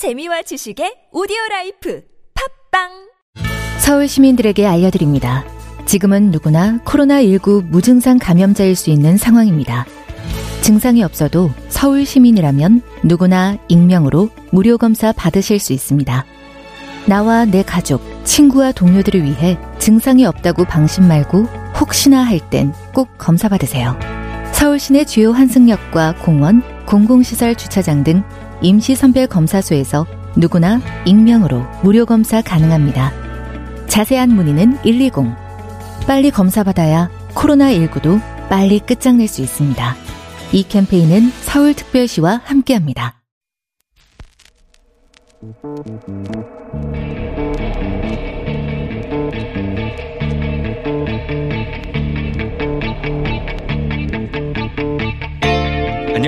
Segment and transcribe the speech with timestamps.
[0.00, 2.00] 재미와 지식의 오디오 라이프
[2.72, 2.88] 팝빵
[3.80, 5.44] 서울 시민들에게 알려드립니다.
[5.84, 9.84] 지금은 누구나 코로나19 무증상 감염자일 수 있는 상황입니다.
[10.62, 16.24] 증상이 없어도 서울 시민이라면 누구나 익명으로 무료 검사 받으실 수 있습니다.
[17.04, 21.42] 나와 내 가족, 친구와 동료들을 위해 증상이 없다고 방심 말고
[21.78, 23.98] 혹시나 할 땐 꼭 검사 받으세요.
[24.52, 28.22] 서울 시내 주요 환승역과 공원, 공공시설 주차장 등
[28.62, 30.06] 임시선별 검사소에서
[30.36, 33.12] 누구나 익명으로 무료 검사 가능합니다.
[33.88, 35.12] 자세한 문의는 120.
[36.06, 39.96] 빨리 검사받아야 코로나19도 빨리 끝장낼 수 있습니다.
[40.52, 43.20] 이 캠페인은 서울특별시와 함께합니다.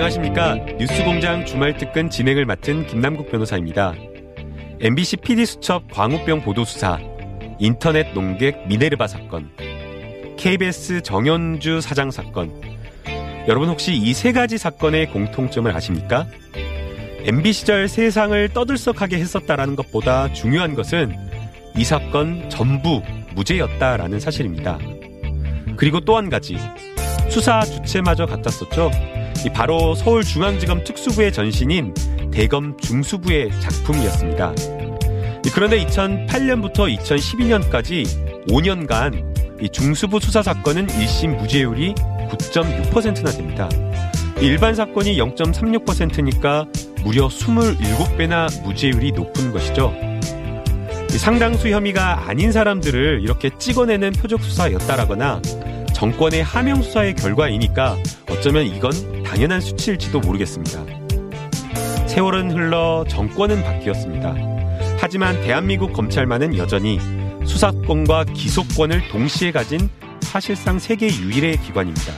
[0.03, 0.57] 안녕하십니까.
[0.81, 3.95] 뉴스공장 주말 특근 진행을 맡은 김남국 변호사입니다.
[4.81, 6.99] MBC PD수첩 광우병 보도 수사,
[7.61, 9.49] 인터넷 농객 미네르바 사건,
[10.37, 12.51] KBS 정현주 사장 사건.
[13.47, 16.27] 여러분 혹시 이 세 가지 사건의 공통점을 아십니까?
[17.25, 21.15] MB 시절 세상을 떠들썩하게 했었다라는 것보다 중요한 것은
[21.77, 23.03] 이 사건 전부
[23.37, 24.81] 무죄였다라는 사실입니다.
[25.77, 26.59] 그리고 또 한 가지,
[27.29, 28.91] 수사 주체마저 같았었죠.
[29.51, 31.95] 바로 서울중앙지검 특수부의 전신인
[32.31, 34.55] 대검 중수부의 작품이었습니다.
[35.55, 38.07] 그런데 2008년부터 2012년까지
[38.49, 43.69] 5년간 중수부 수사 사건은 1심 무죄율이 9.6%나 됩니다.
[44.41, 46.67] 일반 사건이 0.36%니까
[47.05, 49.95] 무려 27배나 무죄율이 높은 것이죠.
[51.09, 55.43] 상당수 혐의가 아닌 사람들을 이렇게 찍어내는 표적 수사였다라거나
[55.93, 57.97] 정권의 하명 수사의 결과이니까
[58.31, 60.85] 어쩌면 이건 당연한 수치일지도 모르겠습니다.
[62.07, 64.35] 세월은 흘러 정권은 바뀌었습니다.
[65.01, 66.99] 하지만 대한민국 검찰만은 여전히
[67.47, 69.89] 수사권과 기소권을 동시에 가진
[70.21, 72.13] 사실상 세계 유일의 기관입니다.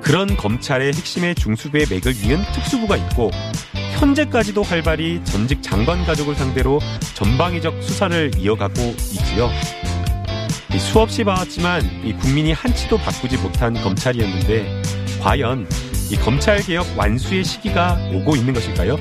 [0.00, 3.30] 그런 검찰의 핵심의 중수부의 맥을 이은 특수부가 있고
[3.98, 6.80] 현재까지도 활발히 전직 장관 가족을 상대로
[7.14, 9.50] 전방위적 수사를 이어가고 있지요.
[10.78, 14.87] 수없이 봐왔지만 이 국민이 한치도 바꾸지 못한 검찰이었는데
[15.20, 15.66] 과연
[16.10, 18.96] 이 검찰 개혁 완수의 시기가 오고 있는 것일까요?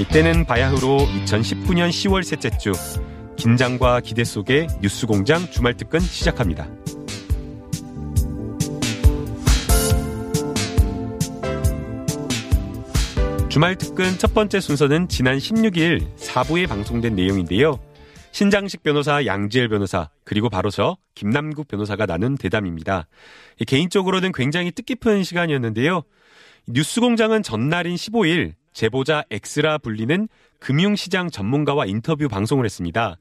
[0.00, 2.72] 이때는 바야흐로 2019년 10월 셋째 주
[3.36, 6.66] 긴장과 기대 속에 뉴스공장 주말특근 시작합니다.
[13.48, 17.78] 주말 특근 첫 번째 순서는 지난 16일 4부에 방송된 내용인데요.
[18.32, 23.06] 신장식 변호사, 양지열 변호사, 그리고 바로 저 김남국 변호사가 나눈 대담입니다.
[23.66, 26.02] 개인적으로는 굉장히 뜻깊은 시간이었는데요.
[26.66, 30.28] 뉴스공장은 전날인 15일 제보자 X라 불리는
[30.58, 33.16] 금융시장 전문가와 인터뷰 방송을 했습니다.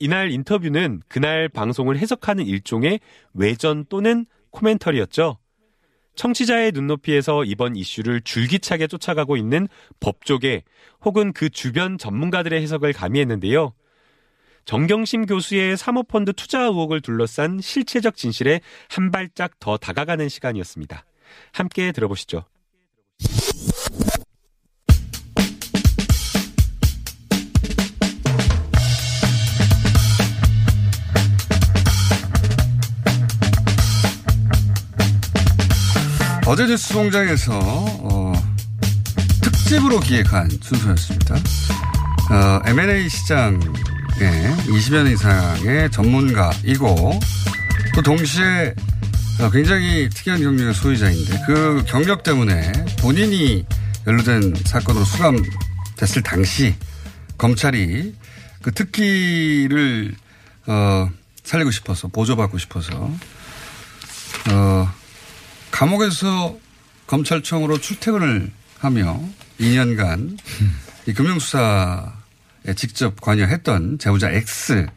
[0.00, 3.00] 이날 인터뷰는 그날 방송을 해석하는 일종의
[3.34, 5.38] 외전 또는 코멘터리였죠.
[6.16, 9.68] 청취자의 눈높이에서 이번 이슈를 줄기차게 쫓아가고 있는
[10.00, 10.64] 법조계
[11.04, 13.74] 혹은 그 주변 전문가들의 해석을 가미했는데요.
[14.70, 21.04] 정경심 교수의 사모펀드 투자 의혹을 둘러싼 실체적 진실에 한 발짝 더 다가가는 시간이었습니다.
[21.52, 22.44] 함께 들어보시죠.
[36.46, 38.32] 어제 뉴스 공장에서 어,
[39.42, 41.34] 특집으로 기획한 순서였습니다.
[41.34, 43.58] 어, M&A 시장
[44.22, 47.20] 에 20년 이상의 전문가이고
[47.94, 48.74] 또 동시에
[49.40, 52.70] 어, 굉장히 특이한 경력의 소유자인데 그 경력 때문에
[53.00, 53.64] 본인이
[54.06, 56.74] 연루된 사건으로 수감됐을 당시
[57.38, 58.14] 검찰이
[58.60, 60.14] 그 특기를
[60.66, 61.08] 어,
[61.42, 63.10] 살리고 싶어서 보조받고 싶어서
[64.50, 64.92] 어,
[65.70, 66.58] 감옥에서
[67.06, 69.18] 검찰청으로 출퇴근을 하며
[69.58, 70.38] 2년간
[71.06, 72.19] 이 금융수사에
[72.76, 74.88] 직접 관여했던 제보자 X의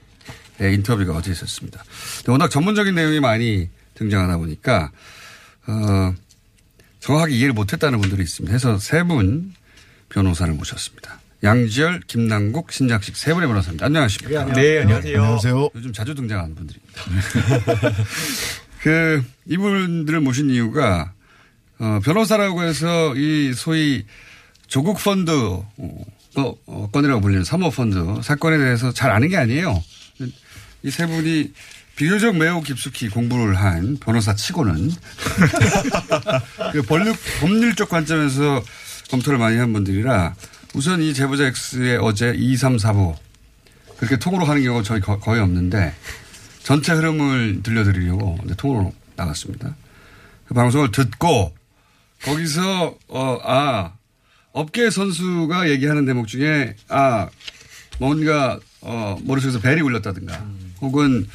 [0.75, 1.83] 인터뷰가 어제 있었습니다.
[2.27, 4.91] 워낙 전문적인 내용이 많이 등장하다 보니까,
[5.67, 6.13] 어,
[6.99, 8.53] 정확하게 이해를 못했다는 분들이 있습니다.
[8.53, 9.53] 해서 세 분
[10.09, 11.19] 변호사를 모셨습니다.
[11.43, 13.85] 양지열, 김남국, 신장식 세 분의 변호사입니다.
[13.87, 14.45] 안녕하십니까.
[14.53, 15.21] 네, 안녕하세요.
[15.21, 15.69] 안녕하세요.
[15.75, 17.03] 요즘 자주 등장하는 분들입니다.
[18.81, 21.11] 그, 이분들을 모신 이유가,
[21.79, 24.05] 어, 변호사라고 해서 이 소위
[24.67, 26.05] 조국 펀드, 어, 어,
[26.91, 29.83] 건이라고 불리는 사모펀드 사건에 대해서 잘 아는 게 아니에요.
[30.83, 31.51] 이 세 분이
[31.95, 34.91] 비교적 매우 깊숙이 공부를 한 변호사 치고는
[36.71, 38.63] 그 법률, 법률적 관점에서
[39.11, 40.33] 검토를 많이 한 분들이라
[40.73, 43.15] 우선 이 제보자 X의 어제 2, 3, 4부
[43.97, 45.93] 그렇게 통으로 하는 경우가 저희 거- 거의 없는데
[46.63, 49.75] 전체 흐름을 들려드리려고 통으로 나갔습니다.
[50.47, 51.53] 그 방송을 듣고
[52.23, 53.93] 거기서 어, 아
[54.53, 57.27] 업계 선수가 얘기하는 대목 중에 아
[57.99, 60.45] 뭔가 어, 머릿속에서 벨이 울렸다든가
[60.81, 61.27] 혹은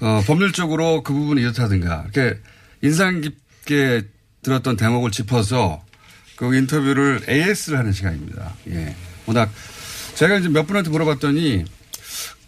[0.00, 2.38] 어, 법률적으로 그 부분이 이렇다든가 이렇게
[2.82, 4.02] 인상 깊게
[4.42, 5.84] 들었던 대목을 짚어서
[6.36, 8.54] 그 인터뷰를 AS를 하는 시간입니다.
[8.68, 8.94] 예.
[9.26, 9.50] 워낙
[10.14, 11.64] 제가 이제 몇 분한테 물어봤더니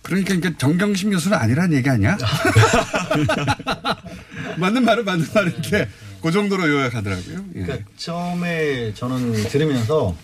[0.03, 2.19] 그러니까 이게 정경심 교수는 아니라는 얘기 아니야?
[4.59, 5.89] 맞는 말은 맞는 말인데
[6.25, 7.45] 그 정도로 요약하더라고요.
[7.57, 7.63] 예.
[7.65, 10.17] 그러니까 처음에 저는 들으면서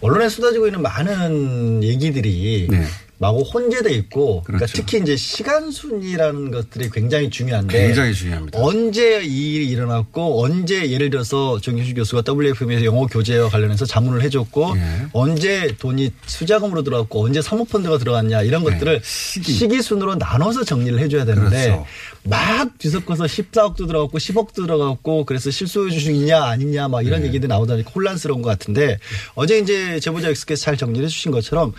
[0.00, 2.84] 언론에 쏟아지고 있는 많은 얘기들이 네.
[3.20, 4.72] 마구 혼재돼 있고 그러니까 그렇죠.
[4.74, 8.60] 특히 이제 시간 순이라는 것들이 굉장히 중요한데 굉장히 중요합니다.
[8.62, 14.74] 언제 이 일이 일어났고 언제 예를 들어서 정규수 교수가 WFM에서 영어 교재와 관련해서 자문을 해줬고
[14.76, 15.06] 예.
[15.12, 19.82] 언제 돈이 수자금으로 들어갔고 언제 사모펀드가 들어갔냐 이런 것들을 시기.
[19.82, 21.86] 순으로 나눠서 정리를 해줘야 되는데 그렇죠.
[22.24, 27.28] 막 뒤섞어서 14억도 들어갔고 10억도 들어갔고 그래서 실소유 주식이냐 아니냐 막 이런 네.
[27.28, 28.98] 얘기들이 나오다 보니까 혼란스러운 것 같은데
[29.34, 31.72] 어제 이제 제보자 X께서 잘 정리를 해주신 것처럼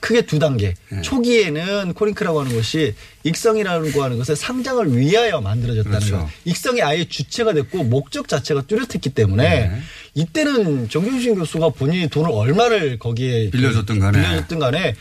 [0.00, 0.74] 크게 두 단계.
[0.90, 1.02] 네.
[1.02, 2.94] 초기에는 코링크라고 하는 것이
[3.24, 6.18] 익성이라는 거 하는 것을 상장을 위하여 만들어졌다는 그렇죠.
[6.18, 6.30] 거.
[6.44, 9.80] 익성이 아예 주체가 됐고 목적 자체가 뚜렷했기 때문에 네.
[10.14, 14.20] 이때는 정경심 교수가 본인이 돈을 얼마를 거기에 빌려줬든 간에.
[14.22, 14.94] 빌려줬든 간에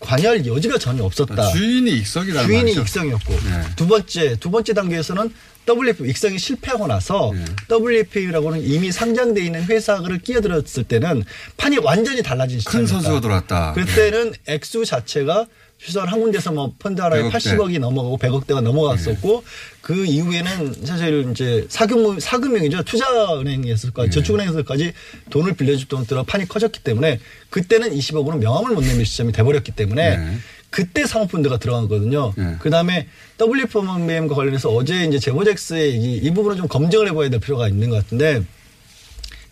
[0.00, 1.50] 관여할 여지가 전혀 없었다.
[1.52, 2.80] 주인이 익석이라는 주인이 말이죠.
[2.80, 3.62] 익성이었고 네.
[3.76, 5.32] 두 번째 두 번째 단계에서는
[5.68, 7.44] WF 익성이 실패하고 나서 네.
[7.70, 11.22] WF라고는 이미 상장돼 있는 회사를 끼어들었을 때는
[11.58, 12.92] 판이 완전히 달라진 큰 시점이었다.
[12.92, 13.72] 선수가 들어왔다.
[13.74, 15.46] 그때는 액수 자체가
[15.82, 17.38] 최소한 한 군데서 뭐 펀드 하나에 100억 대.
[17.38, 19.42] 80억이 넘어가고 100억대가 넘어갔었고
[19.80, 24.14] 그 이후에는 사실 이제 사금 사금융이죠 투자은행에서까지 네.
[24.14, 24.92] 저축은행에서까지
[25.30, 27.18] 돈을 빌려줄 정도로 판이 커졌기 때문에
[27.48, 30.38] 그때는 20억으로 명함을 못 내밀 시점이 돼버렸기 때문에 네.
[30.68, 32.32] 그때 사모펀드가 들어갔거든요.
[32.36, 32.56] 네.
[32.60, 33.08] 그 다음에
[33.40, 37.96] WFM과 관련해서 어제 이제 제보잭스의 이, 이 부분을 좀 검증을 해봐야 될 필요가 있는 것
[37.96, 38.44] 같은데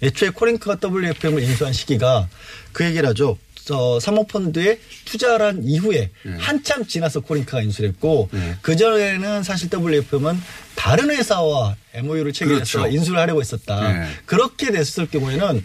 [0.02, 2.28] 애초에 코링크가 WFM을 인수한 시기가
[2.72, 3.36] 그 얘기를 하죠.
[3.70, 6.32] 어, 사모펀드에 투자를 한 이후에 네.
[6.38, 8.56] 한참 지나서 코링크가 인수를 했고 네.
[8.62, 10.40] 그 전에는 사실 WFM은
[10.74, 12.96] 다른 회사와 MOU를 체결해서 그렇죠.
[12.96, 13.92] 인수를 하려고 했었다.
[13.92, 14.06] 네.
[14.26, 15.62] 그렇게 됐을 경우에는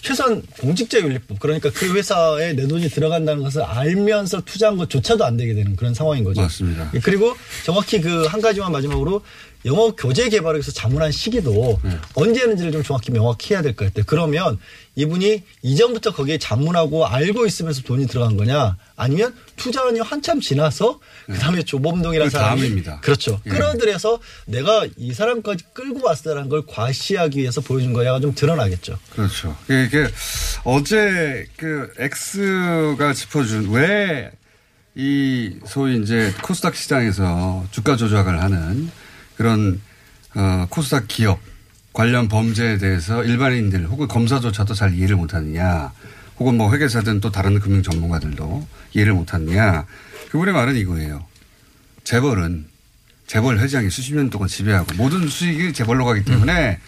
[0.00, 5.74] 최소한 공직자윤리법 그러니까 그 회사에 내 돈이 들어간다는 것을 알면서 투자한 것조차도 안 되게 되는
[5.74, 6.40] 그런 상황인 거죠.
[6.40, 6.92] 맞습니다.
[6.94, 7.34] 예, 그리고
[7.64, 9.22] 정확히 그 한 가지만 마지막으로
[9.64, 11.90] 영어 교재 개발을 위해서 자문한 시기도 네.
[12.14, 14.04] 언제였는지를 좀 정확히 명확히 해야 될 것 같아요.
[14.06, 14.58] 그러면
[14.94, 22.30] 이분이 이전부터 거기에 자문하고 알고 있으면서 돈이 들어간 거냐 아니면 투자원이 한참 지나서 그다음에 조범동이라는
[22.30, 23.00] 그 사람이 다음입니다.
[23.00, 23.40] 그렇죠.
[23.46, 23.50] 예.
[23.50, 28.98] 끌어들여서 내가 이 사람까지 끌고 왔다는 걸 과시하기 위해서 보여준 거냐가 좀 드러나겠죠.
[29.12, 29.56] 그렇죠.
[29.64, 30.08] 이게
[30.64, 34.30] 어제 그 X가 짚어준 왜
[35.00, 38.90] 이 소위 이제 코스닥 시장에서 주가 조작을 하는
[39.38, 39.80] 그런
[40.34, 41.40] 어 코스닥 기업
[41.94, 45.92] 관련 범죄에 대해서 일반인들 혹은 검사조차도 잘 이해를 못하느냐
[46.38, 49.86] 혹은 뭐 회계사든 또 다른 금융 전문가들도 이해를 못하느냐.
[50.30, 51.24] 그분의 말은 이거예요.
[52.04, 52.66] 재벌은
[53.26, 56.78] 재벌 회장이 수십 년 동안 지배하고 모든 수익이 재벌로 가기 때문에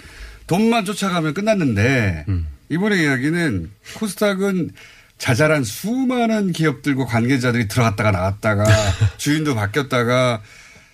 [0.46, 2.24] 돈만 쫓아가면 끝났는데
[2.70, 4.70] 이번의 이야기는 코스닥은
[5.18, 8.64] 자잘한 수많은 기업들과 관계자들이 들어갔다가 나왔다가
[9.18, 10.40] 주인도 바뀌었다가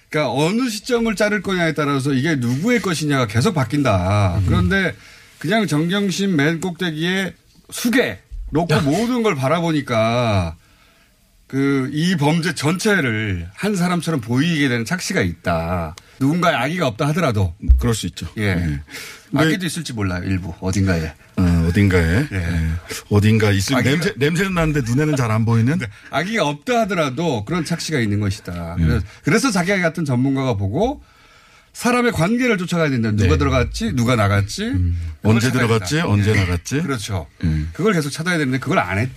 [0.09, 4.41] 그러니까 어느 시점을 자를 거냐에 따라서 이게 누구의 것이냐가 계속 바뀐다.
[4.47, 4.95] 그런데
[5.39, 7.35] 그냥 정경심 맨 꼭대기에
[7.71, 8.21] 수계
[8.51, 10.57] 놓고 모든 걸 바라보니까
[11.47, 15.95] 그 이 범죄 전체를 한 사람처럼 보이게 되는 착시가 있다.
[16.21, 18.27] 누군가의 악의가 없다 하더라도 그럴 수 있죠.
[18.37, 18.55] 예.
[18.55, 18.81] 네.
[19.35, 20.23] 악의도 있을지 몰라요.
[20.25, 21.13] 일부 어딘가에.
[21.37, 22.37] 어, 어딘가에 예.
[22.37, 22.69] 예.
[23.11, 25.79] 어딘가 있을 아, 냄새 냄새는 나는데 눈에는 잘 안 보이는
[26.11, 28.77] 악의가 없다 하더라도 그런 착시가 있는 것이다.
[28.79, 28.85] 예.
[28.85, 31.03] 그래서, 그래서 자기 같은 전문가가 보고
[31.73, 33.11] 사람의 관계를 쫓아가야 된다.
[33.11, 33.39] 누가 네.
[33.39, 36.09] 들어갔지, 누가 나갔지, 그걸 언제 들어갔지 된다.
[36.09, 36.35] 언제 예.
[36.37, 37.27] 나갔지 그렇죠.
[37.45, 37.69] 음.
[37.75, 39.11] 그걸 계속 찾아야 되는데 그걸 안 했.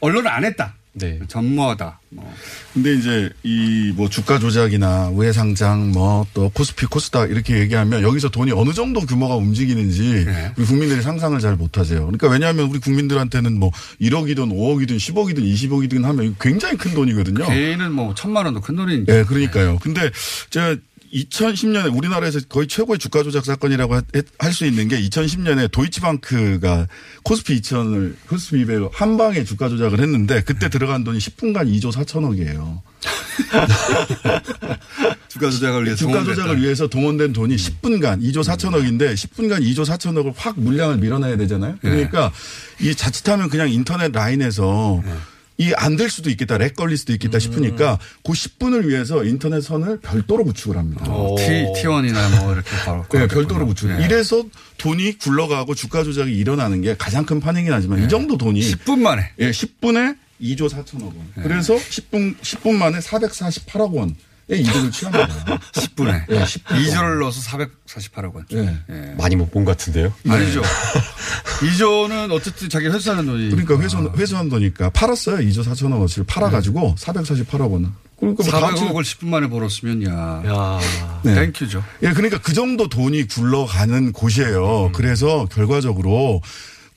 [0.00, 0.74] 언론은 안 했다.
[0.98, 1.18] 네.
[1.28, 2.00] 전무하다.
[2.10, 2.34] 뭐.
[2.74, 8.30] 근데 이제 이 뭐 주가 조작이나 우회 상장 뭐 또 코스피 코스닥 이렇게 얘기하면 여기서
[8.30, 10.52] 돈이 어느 정도 규모가 움직이는지 네.
[10.56, 12.00] 우리 국민들이 상상을 잘 못하세요.
[12.00, 17.46] 그러니까 왜냐하면 우리 국민들한테는 뭐 1억이든 5억이든 10억이든 20억이든 하면 하면 굉장히 큰 돈이거든요.
[17.46, 19.14] 개인은 뭐 천만 원도 큰 돈이니까.
[19.18, 19.78] 예, 그러니까요.
[19.82, 20.10] 근데
[20.50, 20.76] 제가
[21.12, 23.94] 2010년에 우리나라에서 거의 최고의 주가 조작 사건이라고
[24.38, 26.86] 할 수 있는 게 2010년에 도이치방크가
[27.22, 32.80] 코스피 2000을 코스피 200을 한 방에 주가 조작을 했는데 그때 들어간 돈이 10분간 2조 4천억이에요.
[35.28, 36.34] 주가 조작을 위해서 주가 동원됐다.
[36.34, 41.76] 조작을 위해서 동원된 돈이 10분간 2조 4천억인데 10분간 2조 4천억을 확 물량을 밀어내야 되잖아요.
[41.82, 42.32] 그러니까
[42.80, 45.02] 이 자칫하면 그냥 인터넷 라인에서
[45.58, 50.76] 이안될 수도 있겠다, 렉 걸릴 수도 있겠다 싶으니까 그 10분을 위해서 인터넷 선을 별도로 구축을
[50.76, 51.04] 합니다.
[51.08, 51.44] 어, T,
[51.82, 53.04] T1이나 뭐 이렇게 바로.
[53.12, 53.88] 네, 별도로 구축.
[53.88, 54.04] 네.
[54.04, 54.44] 이래서
[54.78, 59.30] 돈이 굴러가고 주가 조작이 일어나는 게 가장 큰 판이긴 하지만 이 정도 돈이 10분 만에.
[59.38, 61.14] 예, 10분에 2조 4천억 원.
[61.42, 64.14] 그래서 10분 10분 만에 448억 원의
[64.48, 65.26] 이득을 취합니다.
[65.72, 66.24] 10분에.
[66.30, 68.44] 예, 10분 2조를 넣어서 448억 원.
[68.52, 68.78] 예.
[68.90, 69.14] 예.
[69.18, 70.12] 많이 못 본 것 같은데요.
[70.28, 70.62] 아니죠.
[71.60, 73.50] 2조는 어쨌든 자기 회수하는 돈이.
[73.50, 75.38] 그러니까 회수 회수한 거니까 팔았어요.
[75.38, 77.90] 2조 4천억 원어치를 팔아가지고 448억 원은.
[78.18, 80.42] 그러니까 뭐 다음 주에 400억을 10분 만에 벌었으면 야.
[80.46, 80.80] 야.
[81.22, 81.34] 네.
[81.34, 81.82] 땡큐죠.
[82.02, 84.90] 예, 그러니까 그 정도 돈이 굴러가는 곳이에요.
[84.94, 86.40] 그래서 결과적으로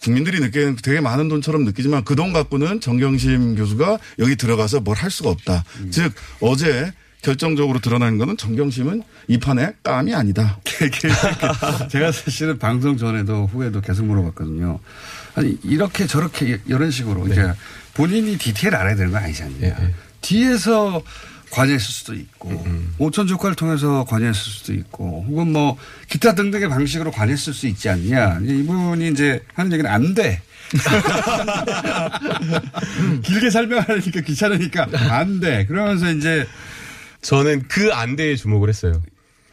[0.01, 5.11] 국민들이 느끼는 되게 많은 돈처럼 느끼지만 그 돈 갖고는 정경심 교수가 여기 들어가서 뭘 할
[5.11, 5.63] 수가 없다.
[5.91, 10.59] 즉 어제 결정적으로 드러난 거는 정경심은 이 판에 깜이 아니다.
[11.89, 14.79] 제가 사실은 방송 전에도 후에도 계속 물어봤거든요.
[15.35, 17.51] 아니 이렇게 저렇게 이런 식으로 이제
[17.93, 19.75] 본인이 디테일 알아야 되는 거 아니지 않냐.
[20.21, 21.01] 뒤에서
[21.51, 22.65] 관여했을 수도 있고
[22.99, 28.39] 오천 조카를 통해서 관여했을 수도 있고 혹은 뭐 기타 등등의 방식으로 관여했을 수 있지 않냐.
[28.43, 30.41] 이분이 이제 하는 얘기는 안 돼.
[33.23, 35.65] 길게 설명하니까 귀찮으니까 안 돼.
[35.65, 36.45] 그러면서 이제
[37.21, 39.01] 저는 그 안대에 주목을 했어요.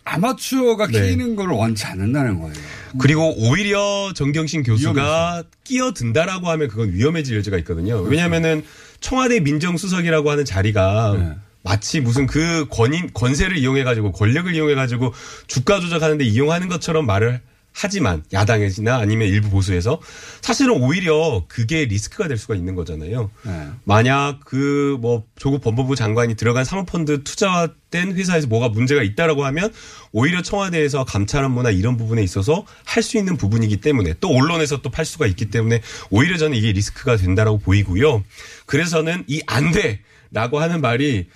[0.05, 1.11] 아마추어가 네.
[1.11, 2.55] 끼는 걸 원치 않는다는 거예요.
[2.99, 8.01] 그리고 오히려 정경심 교수가 끼어든다라고 하면 그건 위험해질 여지가 있거든요.
[8.03, 8.65] 왜냐하면은
[9.01, 11.35] 청와대 민정수석이라고 하는 자리가 네.
[11.63, 15.13] 마치 무슨 그 권인 권세를 이용해 가지고 권력을 이용해 가지고
[15.49, 17.41] 주가 조작하는데 이용하는 것처럼 말을
[17.79, 20.01] 하지만 야당에나 아니면 일부 보수에서
[20.41, 23.31] 사실은 오히려 그게 리스크가 될 수가 있는 거잖아요.
[23.45, 23.69] 네.
[23.85, 29.71] 만약 그 뭐 조국 법무부 장관이 들어간 사모펀드 투자된 회사에서 뭐가 문제가 있다라고 하면
[30.13, 34.91] 오히려 청와대에서 감찰 업무나 이런 부분에 있어서 할 수 있는 부분이기 때문에 또 언론에서 또
[34.91, 38.25] 팔 수가 있기 때문에 오히려 저는 이게 리스크가 된다라고 보이고요.
[38.65, 41.27] 그래서는 이 안 돼라고 하는 말이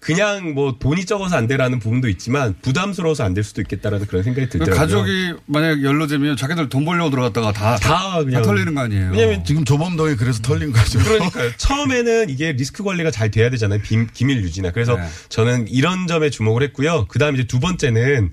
[0.00, 4.48] 그냥 뭐 돈이 적어서 안 돼라는 부분도 있지만 부담스러워서 안 될 수도 있겠다라는 그런 생각이
[4.48, 4.74] 들더라고요.
[4.74, 9.10] 그 가족이 만약 연루되면 자기들 돈 벌려고 들어갔다가 다, 다 그냥 다 털리는 거 아니에요.
[9.12, 10.98] 왜냐면 지금 조범동이 그래서 털린 거죠.
[11.00, 11.50] 그러니까요.
[11.56, 13.80] 처음에는 이게 리스크 관리가 잘 돼야 되잖아요.
[13.82, 14.70] 비, 기밀 유지나.
[14.70, 15.06] 그래서 네.
[15.28, 17.06] 저는 이런 점에 주목을 했고요.
[17.08, 18.30] 그 다음에 이제 두 번째는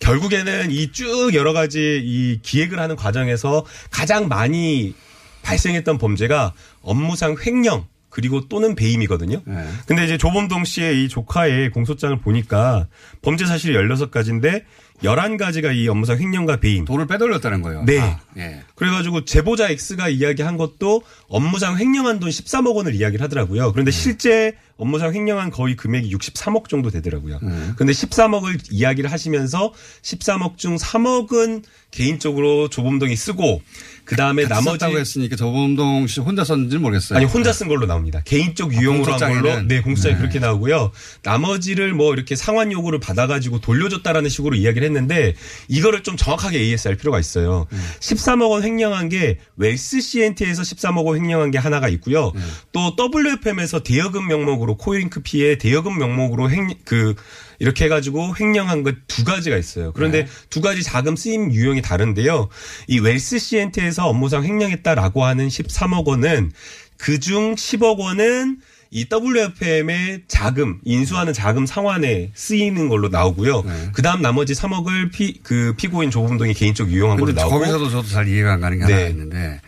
[0.00, 4.94] 결국에는 이 쭉 여러 가지 이 기획을 하는 과정에서 가장 많이
[5.42, 6.52] 발생했던 범죄가
[6.82, 9.40] 업무상 횡령 그리고 또는 배임이거든요.
[9.44, 9.66] 네.
[9.86, 12.86] 근데 이제 조범동 씨의 이 조카의 공소장을 보니까
[13.22, 14.64] 범죄 사실이 16가지인데
[15.02, 16.84] 11가지가 이 업무상 횡령과 배임.
[16.84, 17.84] 돈을 빼돌렸다는 거예요.
[17.84, 17.98] 네.
[17.98, 18.20] 다.
[18.36, 18.60] 예.
[18.76, 21.02] 그래가지고 제보자 X가 이야기한 것도
[21.32, 23.72] 업무상 횡령한 돈 13억 원을 이야기를 하더라고요.
[23.72, 27.38] 그런데 실제 업무상 횡령한 거의 금액이 63억 정도 되더라고요.
[27.76, 29.72] 그런데 13억을 이야기를 하시면서
[30.02, 33.62] 13억 중 3억은 개인적으로 조범동이 쓰고
[34.04, 37.18] 그 다음에 나머지 나머지 다고 했으니까 조범동 씨 혼자 썼는지 는 모르겠어요.
[37.18, 38.20] 아니 혼자 쓴 걸로 나옵니다.
[38.24, 39.62] 개인적 유용으로 한 걸로?
[39.62, 40.20] 네 공소장이 네.
[40.20, 40.90] 그렇게 나오고요.
[41.22, 45.34] 나머지를 뭐 이렇게 상환 요구를 받아가지고 돌려줬다라는 식으로 이야기를 했는데
[45.68, 47.66] 이거를 좀 정확하게 AS할 필요가 있어요.
[48.00, 52.32] 13억 원 횡령한 게 웰스 CNT에서 13억 원 횡령한 게 하나가 있고요.
[52.72, 57.14] 또 WFM에서 대여금 명목으로 코링크 PE 대여금 명목으로 횡 그
[57.58, 59.92] 이렇게 해가지고 횡령한 것 두 가지가 있어요.
[59.92, 62.48] 그런데 두 가지 자금 쓰임 유형이 다른데요.
[62.88, 66.50] 이 웰스 CNT에서 업무상 횡령했다라고 하는 13억 원은
[66.98, 68.58] 그중 10억 원은
[68.90, 73.64] 이 WFM의 자금 인수하는 자금 상환에 쓰이는 걸로 나오고요.
[73.94, 78.52] 그다음 나머지 3억을 피 그 피고인 조범동이 개인적 유용한 걸로 나오고 거기서도 저도 잘 이해가
[78.54, 78.92] 안 가는 게 네.
[78.92, 79.60] 하나 있는데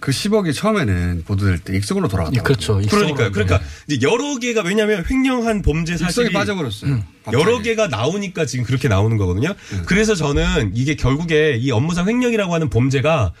[0.00, 2.42] 그 10억이 처음에는 보도될 때 익성으로 돌아갔다.
[2.42, 2.80] 그렇죠.
[2.88, 7.02] 그러니까 그러니까 이제 여러 개가 왜냐하면 횡령한 범죄 사실이 빠져버렸어요.
[7.32, 7.62] 여러 갑자기.
[7.70, 9.54] 개가 나오니까 지금 그렇게 나오는 거거든요.
[9.86, 13.32] 그래서 저는 이게 결국에 이 업무상 횡령이라고 하는 범죄가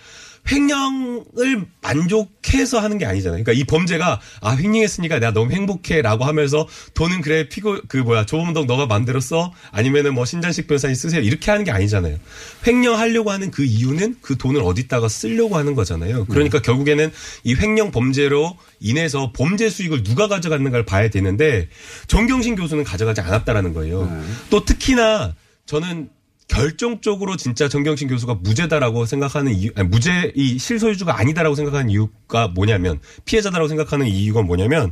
[0.50, 3.42] 횡령을 만족해서 하는 게 아니잖아요.
[3.42, 8.66] 그러니까 이 범죄가 아 횡령했으니까 내가 너무 행복해라고 하면서 돈은 그래 피고 그 뭐야 조범동
[8.66, 12.18] 너가 만들었어 아니면은 뭐 신장식 변호사님 쓰세요 이렇게 하는 게 아니잖아요.
[12.66, 16.24] 횡령하려고 하는 그 이유는 그 돈을 어디다가 쓰려고 하는 거잖아요.
[16.26, 17.10] 그러니까 결국에는
[17.44, 21.68] 이 횡령 범죄로 인해서 범죄 수익을 누가 가져갔는가를 봐야 되는데
[22.06, 24.10] 정경심 교수는 가져가지 않았다라는 거예요.
[24.50, 25.34] 또 특히나
[25.66, 26.08] 저는
[26.48, 33.00] 결정적으로 진짜 정경심 교수가 무죄다라고 생각하는 이유, 아니, 무죄 이 실소유주가 아니다라고 생각하는 이유가 뭐냐면
[33.26, 34.90] 피해자다라고 생각하는 이유가 뭐냐면?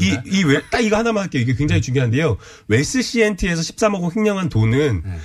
[0.00, 1.42] 이이딱 이거 하나만 할게요.
[1.42, 2.38] 이게 굉장히 중요한데요.
[2.68, 5.18] 웰스 CNT에서 13억 원 횡령한 돈은 네.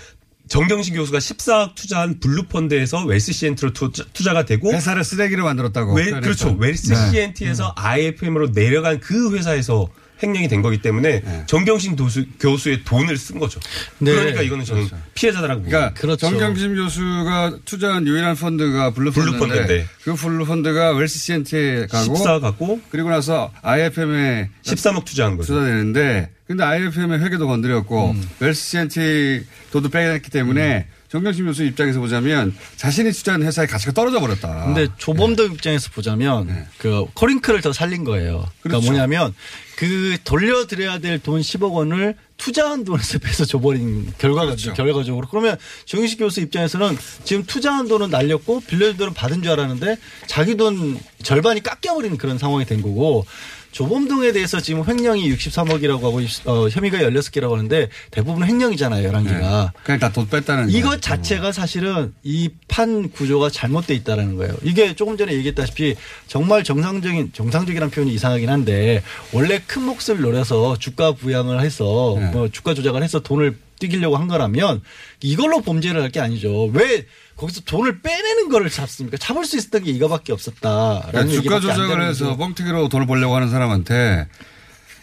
[0.47, 5.93] 정경심 교수가 14억 투자한 블루펀드에서 웰스 CNT로 투자, 투자 가 되고 회사를 쓰레기로 만들었다고.
[5.93, 6.11] 웨.
[6.19, 6.55] 그렇죠.
[6.59, 7.11] 웰스 네.
[7.11, 9.87] CNT에서 IFM으로 내려간 그 회사에서
[10.23, 11.43] 횡령이 된 거기 때문에 네.
[11.47, 13.59] 정경심 교수, 교수의 돈을 쓴 거죠.
[13.99, 14.11] 네.
[14.13, 15.77] 그러니까 이거는 저는 피해자다라고 봅니다.
[15.77, 16.29] 그러니까 그렇죠.
[16.29, 19.87] 정경심 교수가 투자한 유일한 펀드가 블루펀드인데 블루펀드인데.
[20.03, 25.53] 그 블루펀드가 웰스 CNT에 가고 14 갖고 그리고 나서 IFM에 13억 투자한 거죠.
[25.53, 28.29] 투자되는데 근데 IFM의 회계도 건드렸고 음.
[28.39, 34.65] 웰스 CNT 돈도 빼냈기 때문에 정경심 교수 입장에서 보자면 자신이 투자한 회사의 가치가 떨어져 버렸다.
[34.65, 36.65] 근데 조범동 입장에서 보자면 네.
[36.79, 38.47] 그 코링크를 더 살린 거예요.
[38.61, 38.87] 그러니까 그렇죠.
[38.87, 39.35] 뭐냐면
[39.75, 44.73] 그 돌려드려야 될 돈 10억 원을 투자한 돈에서 빼서 줘버린 결과가 그렇죠.
[44.73, 45.55] 결과적으로 그러면
[45.85, 51.61] 정윤식 교수 입장에서는 지금 투자한 돈은 날렸고 빌려준 돈은 받은 줄 알았는데 자기 돈 절반이
[51.61, 53.27] 깎여버리는 그런 상황이 된 거고
[53.73, 59.11] 조범동에 대해서 지금 횡령이 63억이라고 하고 어, 혐의가 16개라고 하는데 대부분 횡령이잖아요.
[59.11, 59.71] 11개가.
[59.83, 61.01] 그냥 다돈 뺐다는 이것 거죠.
[61.01, 64.55] 자체가 사실은 이 판 구조가 잘못돼 있다라는 거예요.
[64.63, 65.95] 이게 조금 전에 얘기했다시피
[66.27, 72.31] 정말 정상적인 정상적이라는 표현이 이상하긴 한데 원래 큰 몫을 노려서 주가 부양을 해서 네.
[72.31, 74.81] 뭐 주가 조작을 해서 돈을 띄기려고 한 거라면
[75.21, 76.65] 이걸로 범죄를 할 게 아니죠.
[76.73, 77.05] 왜
[77.43, 79.17] 거기서 돈을 빼내는 거를 잡습니까?
[79.17, 82.37] 잡을 수 있었던 게 이거밖에 없었다라는 그러니까 주가 조작을 해서.
[82.37, 84.27] 뻥튀기로 돈을 벌려고 하는 사람한테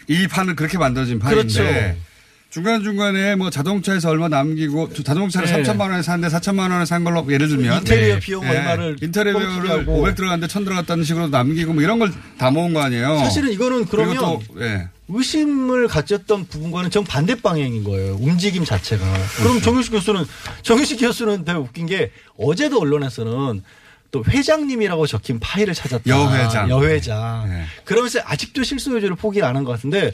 [0.07, 1.97] 이 판은 그렇게 만들어진 판인데 그렇죠.
[2.51, 5.63] 중간중간에 뭐 자동차에서 얼마 남기고 자동차를 네.
[5.63, 8.19] 3천만 원에 샀는데 4천만 원에 산 걸로 예를 들면 인테리어 네.
[8.19, 8.49] 비용 네.
[8.49, 9.91] 얼마를 인테리어를 뻥튀기하고.
[10.01, 13.19] 500 들어갔는데 1000 들어갔다는 식으로 남기고 뭐 이런 걸 다 모은 거 아니에요.
[13.19, 14.89] 사실은 이거는 그러면 또 예.
[15.07, 18.15] 의심을 가졌던 부분과는 정 반대 방향인 거예요.
[18.19, 19.03] 움직임 자체가.
[19.05, 19.43] 그렇죠.
[19.43, 20.25] 그럼 정윤식 교수는
[20.63, 23.61] 정윤식 교수는 되게 웃긴 게 어제도 언론에서는
[24.11, 26.03] 또 회장님이라고 적힌 파일을 찾았다.
[26.05, 26.69] 여회장.
[26.69, 27.49] 여회장.
[27.49, 27.63] 네.
[27.85, 30.11] 그러면서 아직도 실소유주를 포기를 안한 것 같은데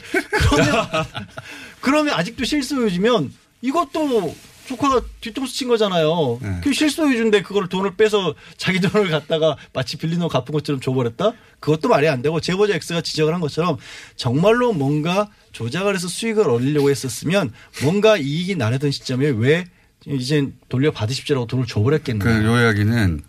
[0.51, 0.87] 그러면
[1.81, 4.35] 그러면 아직도 실소유주면 이것도
[4.67, 6.39] 조카가 뒤통수 친 거잖아요.
[6.41, 6.61] 네.
[6.61, 11.33] 그 실소유주인데 그걸 돈을 빼서 자기 돈을 갖다가 마치 빌린 돈 갚은 것처럼 줘버렸다?
[11.59, 13.77] 그것도 말이 안 되고 제보자 X가 지적을 한 것처럼
[14.17, 17.51] 정말로 뭔가 조작을 해서 수익을 얻으려고 했었으면
[17.81, 19.65] 뭔가 이익이 나려던 시점에 왜
[20.05, 22.23] 이제 돌려받으십시오라고 돈을 줘버렸겠나.
[22.23, 23.23] 그 요약이는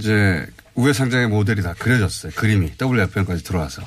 [0.00, 2.32] 이제 우회 상장의 모델이 다 그려졌어요.
[2.34, 3.82] 그림이 WFM까지 들어와서.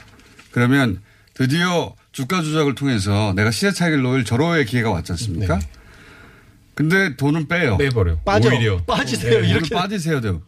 [0.51, 1.01] 그러면
[1.33, 5.57] 드디어 주가 조작을 통해서 내가 시세 차익을 놓을 절호의 기회가 왔지 않습니까?
[5.59, 5.67] 네.
[6.75, 7.77] 근데 돈은 빼요.
[7.77, 8.19] 빼버려.
[8.19, 8.49] 빠져.
[8.49, 8.83] 오히려.
[8.83, 9.31] 빠지세요.
[9.33, 9.73] 돈을 이렇게.
[9.75, 10.41] 빠지세요 돼요.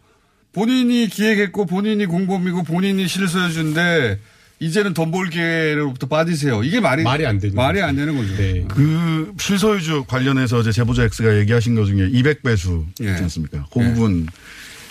[0.52, 4.18] 본인이 기획했고 본인이 공범이고 본인이 실소해준데
[4.58, 6.62] 이제는 돈 벌 기회로부터 빠지세요.
[6.64, 7.88] 이게 말이 말이 안 되는 말이 거죠.
[7.88, 8.36] 안 되는 거죠.
[8.36, 8.64] 네.
[8.68, 13.10] 그 실소유주 관련해서 이제 제보자 X가 얘기하신 것 중에 200배수 예.
[13.10, 13.66] 있지 않습니까?
[13.72, 13.92] 그 예.
[13.92, 14.26] 부분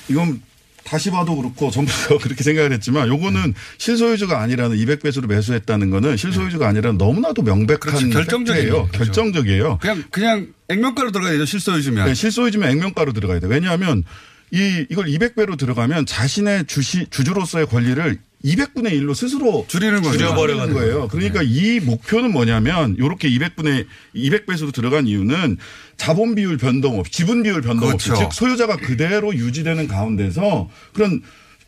[0.07, 0.41] 이건
[0.85, 6.67] 다시 봐도 그렇고 전부 다 그렇게 생각을 했지만 요거는 실소유주가 아니라는 200배수로 매수했다는 거는 실소유주가
[6.69, 8.09] 아니라는 너무나도 명백한 그렇죠.
[8.09, 8.87] 결정적이에요.
[8.93, 9.79] 결정적이에요.
[9.81, 11.45] 그냥 그냥 액면가로 들어가야 되죠.
[11.45, 12.05] 실소해주면.
[12.07, 13.47] 네, 실소유주면 액면가로 들어가야 돼.
[13.47, 14.03] 왜냐하면
[14.51, 20.17] 이 이걸 200배로 들어가면 자신의 주시 주주로서의 권리를 200분의 1로 스스로 줄이는 거죠.
[20.17, 21.07] 줄여버려가는 거예요.
[21.07, 25.57] 그러니까 이 목표는 뭐냐면 이렇게 200분의 200배수로 들어간 이유는
[25.97, 28.29] 자본 비율 변동 없이 지분 비율 변동 없이 그렇죠.
[28.29, 31.21] 즉 소유자가 그대로 유지되는 가운데서 그런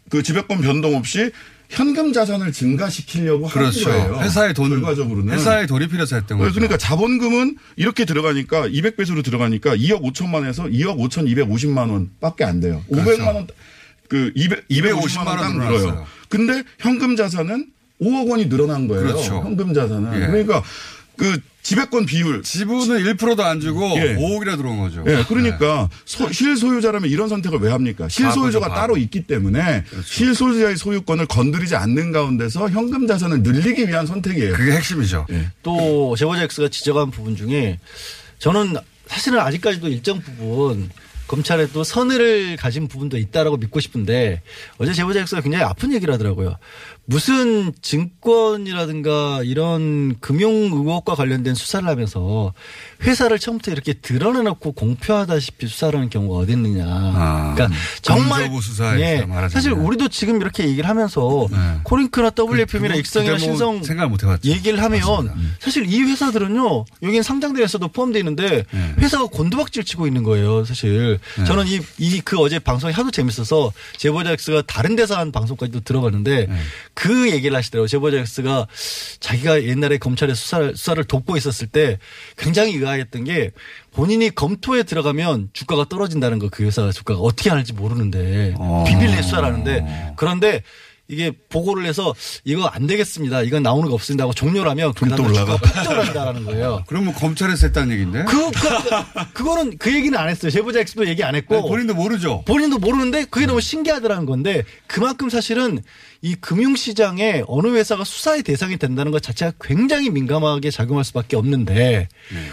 [0.09, 1.31] 그 지배권 변동 없이
[1.69, 3.89] 현금 자산을 증가시키려고 그렇죠.
[3.89, 4.23] 하는 거예요.
[4.23, 6.53] 회사의 돈 결과적으로는 회사의 돈이 필요해서 했던 거죠.
[6.53, 12.83] 그러니까 자본금은 이렇게 들어가니까 200배수로 들어가니까 2억 5천만 원에서 2억 5천 250만 원밖에 안 돼요.
[12.87, 13.11] 그렇죠.
[13.11, 13.47] 500만 원,
[14.07, 16.07] 그 200, 250만 원딱 늘어났어요.
[16.29, 17.67] 근데 현금 자산은
[18.01, 19.03] 5억 원이 늘어난 거예요.
[19.07, 19.35] 그렇죠.
[19.43, 20.21] 현금 자산은.
[20.21, 20.27] 예.
[20.27, 20.63] 그러니까
[21.17, 22.43] 그 지배권 비율.
[22.43, 24.15] 지분은 1%도 안 주고 예.
[24.15, 25.03] 5억이나 들어온 거죠.
[25.07, 28.07] 예, 그러니까 소- 실소유자라면 이런 선택을 왜 합니까?
[28.07, 28.75] 실소유자가 바보죠, 바보.
[28.75, 34.53] 따로 있기 때문에 실소유자의 소유권을 건드리지 않는 가운데서 현금 자산을 늘리기 위한 선택이에요.
[34.53, 35.25] 그게 핵심이죠.
[35.31, 35.49] 예.
[35.63, 37.79] 또 제보자 X가 지적한 부분 중에
[38.39, 38.75] 저는
[39.07, 40.89] 사실은 아직까지도 일정 부분
[41.27, 44.41] 검찰에 또 선의를 가진 부분도 있다라고 믿고 싶은데
[44.77, 46.57] 어제 제보자 X가 굉장히 아픈 얘기를 하더라고요.
[47.09, 52.53] 무슨 증권이라든가 이런 금융 의혹과 관련된 수사를 하면서
[53.03, 56.85] 회사를 처음부터 이렇게 드러내놓고 공표하다시피 수사를 하는 경우가 어디 있느냐.
[56.85, 59.25] 아, 그러니까 정말 검조부 수사에서 예.
[59.49, 61.57] 사실 우리도 지금 이렇게 얘기를 하면서 네.
[61.83, 64.37] 코링크나 WFM이나 그- 익성이나 뭐 신성 해봤죠.
[64.43, 65.01] 얘기를 하면
[65.59, 68.93] 사실 이 회사들은요 여기는 상장대에서도 포함되어 있는데 네.
[68.99, 74.31] 회사가 곤두박질 치고 있는 거예요 사실 저는 이 이 그 어제 방송이 하도 재밌어서 제보자
[74.31, 76.57] X가 다른 데서 한 방송까지도 들어봤는데 네.
[76.93, 78.67] 그 얘기를 하시더라고요 제보자 X가
[79.19, 81.99] 자기가 옛날에 검찰에 수사를 수사를 돕고 있었을 때
[82.37, 83.51] 굉장히 의아했던 게
[83.91, 88.83] 본인이 검토에 들어가면 주가가 떨어진다는 거 그 회사 주가가 어떻게 하는지 모르는데 어.
[88.87, 90.63] 비밀리에 수사를 하는데 그런데
[91.09, 93.43] 이게 보고를 해서 이거 안 되겠습니다.
[93.43, 95.57] 이건 나오는 거 없습니다 하고 종료를 하면 그 다음날 올라가.
[95.57, 96.83] 주가가 폭등한다라는 거예요.
[96.87, 98.25] 그러면 검찰에서 했다는 얘기인데?
[98.25, 100.51] 그, 그, 그거는 그 얘기는 안 했어요.
[100.51, 101.55] 제보자 X도 얘기 안 했고.
[101.55, 102.43] 아니, 본인도 모르죠.
[102.45, 105.79] 본인도 모르는데 그게 너무 신기하더라는 건데 그만큼 사실은
[106.21, 112.09] 이 금융시장에 어느 회사가 수사의 대상이 된다는 것 자체가 굉장히 민감하게 작용할 수밖에 없는데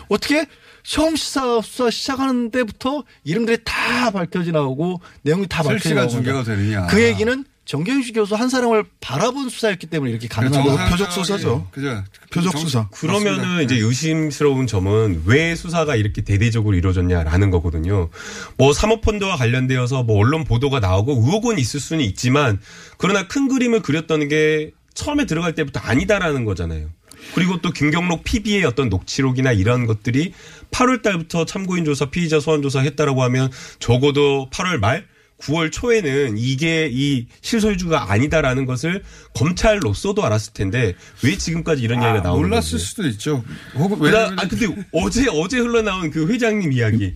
[0.09, 0.47] 어떻게
[0.83, 6.87] 처음 시사 수사 시작하는 데부터 이름들이 다 밝혀져 나오고 내용이 다 실시간 나오고 중계가 되느냐.
[6.89, 10.77] 그 얘기는 정경식 교수 한 사람을 바라본 수사였기 때문에 이렇게 가능한 그렇죠.
[10.77, 10.91] 거죠.
[10.91, 11.67] 표적 수사죠.
[11.71, 12.05] 그죠.
[12.31, 12.89] 표적 정- 수사.
[12.91, 13.63] 그러면은 맞습니다.
[13.63, 18.11] 이제 의심스러운 점은 왜 수사가 이렇게 대대적으로 이루어졌냐라는 거거든요.
[18.59, 22.61] 뭐 사모펀드와 관련되어서 뭐 언론 보도가 나오고 의혹은 있을 수는 있지만
[22.99, 26.91] 그러나 큰 그림을 그렸다는 게 처음에 들어갈 때부터 아니다라는 거잖아요.
[27.35, 30.35] 그리고 또 김경록 PB의 어떤 녹취록이나 이런 것들이
[30.71, 35.07] 8월 달부터 참고인 조사, 피의자 소환 조사 했다라고 하면 적어도 8월 말
[35.41, 39.03] 9월 초에는 이게 이 실소유주가 아니다라는 것을
[39.35, 42.79] 검찰로서도 알았을 텐데 왜 지금까지 이런 이야기가 나오는 몰랐을 건지.
[42.79, 43.45] 수도 있죠.
[43.75, 47.15] 혹은 왜냐면 아 근데 어제 어제 흘러나온 그 회장님 이야기.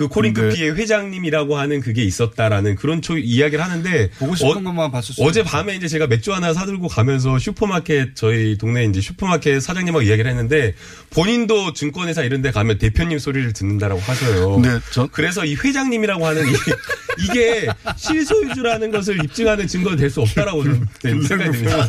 [0.00, 5.14] 그 코링크피의 회장님이라고 하는 그게 있었다라는 그런 초 이야기를 하는데 보고 싶은 어- 것만 봤을
[5.14, 10.00] 수 어제 밤에 이제 제가 맥주 하나 사들고 가면서 슈퍼마켓 저희 동네 이제 슈퍼마켓 사장님하고
[10.02, 10.74] 이야기를 했는데
[11.10, 14.60] 본인도 증권회사 이런 데 가면 대표님 소리를 듣는다라고 하셔요.
[14.60, 16.52] 네, 저- 그래서 이 회장님이라고 하는 이,
[17.28, 20.86] 이게 실소유주라는 것을 입증하는 증거가 될수 없다라고 저는
[21.26, 21.86] 생각이 듭니다.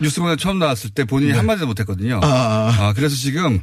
[0.00, 2.20] 뉴스공장 처음 나왔을 때 본인이 한마디도 못했거든요.
[2.24, 2.74] 아.
[2.76, 3.60] 아, 그래서 지금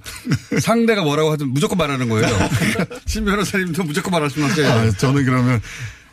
[0.62, 2.28] 상대가 뭐라고 하든 무조건 말하는 거예요.
[3.26, 4.66] 신 변호사님도 무조건 말할 수밖에.
[4.66, 5.60] 아, 저는 그러면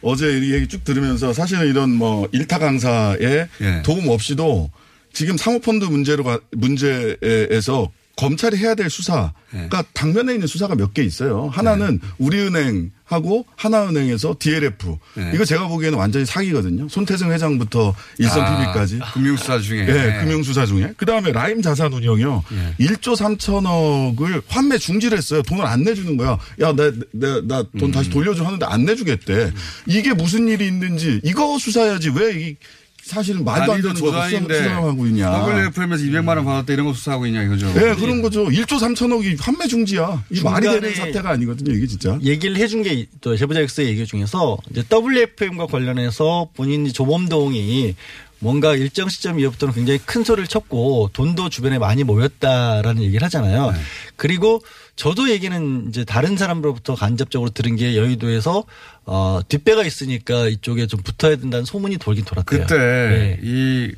[0.01, 3.83] 어제 이 얘기 쭉 들으면서 사실은 이런 뭐 일타 강사의 예.
[3.85, 4.71] 도움 없이도
[5.13, 9.69] 지금 사모펀드 문제로 가, 문제에서 검찰이 해야 될 수사가 예.
[9.95, 11.49] 당면에 있는 수사가 몇 개 있어요.
[11.53, 14.97] 하나는 우리은행하고 하나은행에서 DLF.
[15.19, 15.31] 예.
[15.35, 16.89] 이거 제가 보기에는 완전히 사기거든요.
[16.89, 19.01] 손태승 회장부터 일선 아, PB까지.
[19.15, 19.87] 금융수사 중에.
[19.89, 20.93] 예, 금융수사 중에.
[20.97, 22.45] 그 다음에 라임 자산운용이요.
[22.53, 22.85] 예.
[22.85, 25.43] 1조 3천억을 환매 중지를 했어요.
[25.43, 26.39] 돈을 안 내주는 거야.
[26.61, 27.93] 야, 나, 나, 나돈 음.
[27.93, 29.53] 다시 돌려줘 하는데 안 내주겠대.
[29.87, 32.57] 이게 무슨 일이 있는지 이거 수사해야지 왜 이
[33.03, 35.45] 사실은 말도 안 되는 조단인데 수사하고 있냐.
[35.47, 37.67] WFM에서 200만 원 받았다 이런 거 수사하고 있냐 이거죠.
[37.77, 38.47] 예, 그런 거죠.
[38.47, 40.25] 1조 3천억이 환매 중지야.
[40.31, 41.75] 이 말이 되는 사태가 아니거든요.
[41.75, 42.19] 이게 진짜.
[42.23, 47.95] 얘기를 해준 게 또 제보자 X의 얘기 중에서 이제 WFM과 관련해서 본인이 조범동이
[48.39, 53.73] 뭔가 일정 시점 이후부터는 굉장히 큰 소리를 쳤고 돈도 주변에 많이 모였다라는 얘기를 하잖아요.
[54.17, 54.61] 그리고
[54.97, 58.65] 저도 얘기는 이제 다른 사람으로부터 간접적으로 들은 게 여의도에서
[59.05, 62.61] 어 뒷배가 있으니까 이쪽에 좀 붙어야 된다는 소문이 돌긴 돌았대요.
[62.61, 63.39] 그때 네.
[63.43, 63.93] 이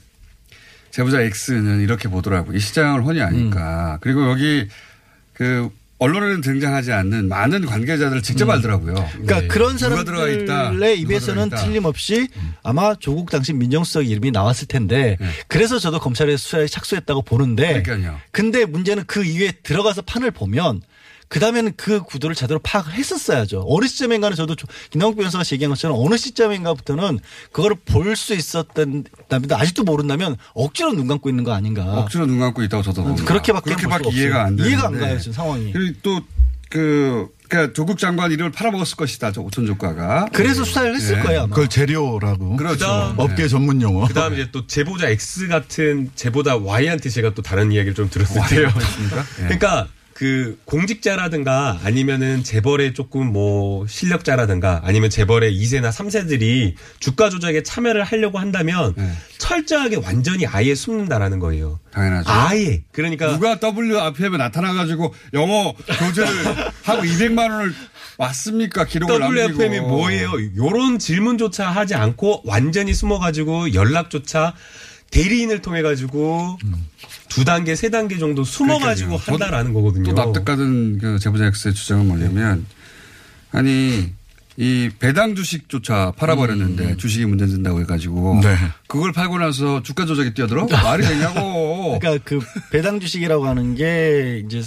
[0.91, 2.53] 제보자 X는 이렇게 보더라고.
[2.53, 3.99] 이 시장을 훤히 아니까.
[4.01, 4.69] 그리고 여기
[5.33, 5.69] 그
[6.05, 8.95] 언론에는 등장하지 않는 많은 관계자들을 직접 알더라고요.
[9.13, 9.49] 그러니까 네.
[9.49, 11.57] 그런 사람들의 입에서는 있다.
[11.57, 12.29] 틀림없이
[12.63, 15.29] 아마 조국 당시 민정수석 이름이 나왔을 텐데 네.
[15.49, 18.19] 그래서 저도 검찰에 수사에 착수했다고 보는데 그러니까요.
[18.33, 20.83] 근데 문제는 그 이후에 들어가서 판을 보면
[21.35, 23.65] 그 다음에는 그 구도를 제대로 파악을 했었어야죠.
[23.67, 27.19] 어느 시점인가는 저도 조- 김남국 변호사가 얘기한 것처럼 어느 시점인가부터는
[27.51, 31.83] 그거를 볼수 있었던 다면 아직도 모른다면 억지로 눈 감고 있는 거 아닌가.
[31.99, 33.25] 억지로 눈 감고 있다고 저도 봅니다.
[33.25, 34.35] 그렇게밖에 수가 이해가 없어요.
[34.47, 34.69] 안 되는데.
[34.71, 35.73] 이해가 안 가요, 지금 상황이.
[35.73, 36.21] 그리고 또
[36.71, 39.31] 그 그러니까 조국 장관 이름을 팔아먹었을 것이다.
[39.31, 40.31] 저 오천 조가가.
[40.33, 41.23] 그래서 수사를 했을 네.
[41.23, 41.41] 거예요.
[41.43, 41.49] 아마.
[41.51, 42.57] 그걸 재료라고.
[42.57, 42.79] 그렇죠.
[42.79, 44.09] 그다음 업계 전문 용어.
[44.09, 48.69] 그다음 이제 또 제보자 X 같은 제보자 Y한테 제가 또 다른 이야기를 좀 들었는데요.
[48.77, 49.19] 있습니까?
[49.39, 49.43] 예.
[49.45, 58.05] 그러니까 그 공직자라든가 아니면은 재벌의 조금 뭐 실력자라든가 아니면 재벌의 2세나 3세들이 주가 조작에 참여를
[58.05, 59.11] 하려고 한다면 네.
[59.39, 61.81] 철저하게 완전히 아예 숨는다라는 거예요.
[61.93, 62.31] 당연하죠.
[62.31, 62.85] 아예.
[62.93, 66.31] 그러니까 누가 WFM에 나타나가지고 영어 교재를
[66.85, 67.75] 하고 200만 원을
[68.17, 68.85] 왔습니까?
[68.85, 69.89] 기록을 WFM이 남기고.
[69.89, 70.31] 뭐예요?
[70.57, 74.55] 요런 질문조차 하지 않고 완전히 숨어가지고 연락조차
[75.11, 76.57] 대리인을 통해 가지고
[77.35, 79.35] 두 단계 세 단계 정도 숨어가지고 그러니까요.
[79.35, 80.15] 한다라는 거거든요.
[80.15, 82.65] 또 납득가는 그 제보자 X의 주장은 뭐냐면
[83.51, 84.13] 아니
[84.57, 88.55] 이 배당 주식조차 팔아버렸는데 주식이 문제 된다고 해가지고 네.
[88.87, 91.99] 그걸 팔고 나서 주가 조작에 뛰어들어 말이 되냐고.
[91.99, 92.39] 그러니까 그
[92.71, 94.63] 배당 주식이라고 하는 게 이제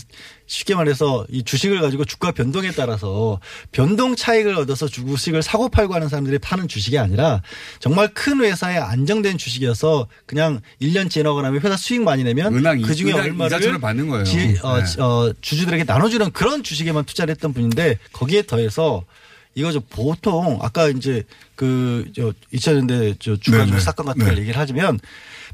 [0.45, 3.39] 쉽게 말해서 이 주식을 가지고 주가 변동에 따라서
[3.71, 7.41] 변동 차익을 얻어서 주식을 사고 팔고 하는 사람들이 파는 주식이 아니라
[7.79, 12.93] 정말 큰 회사의 안정된 주식이어서 그냥 1년 지나고 나면 회사 수익 많이 내면 은행 그
[12.93, 14.25] 중에 얼마를 받는 거예요.
[14.25, 14.85] 지- 어, 네.
[14.85, 19.03] 지- 어, 주주들에게 나눠주는 그런 주식에만 투자를 했던 분인데 거기에 더해서
[19.57, 21.23] 이거 저 보통 아까 이제
[21.55, 23.71] 그 저 2000년대 저 주가 네네.
[23.71, 24.41] 조작 사건 같은 걸 네.
[24.41, 24.99] 얘기를 하자면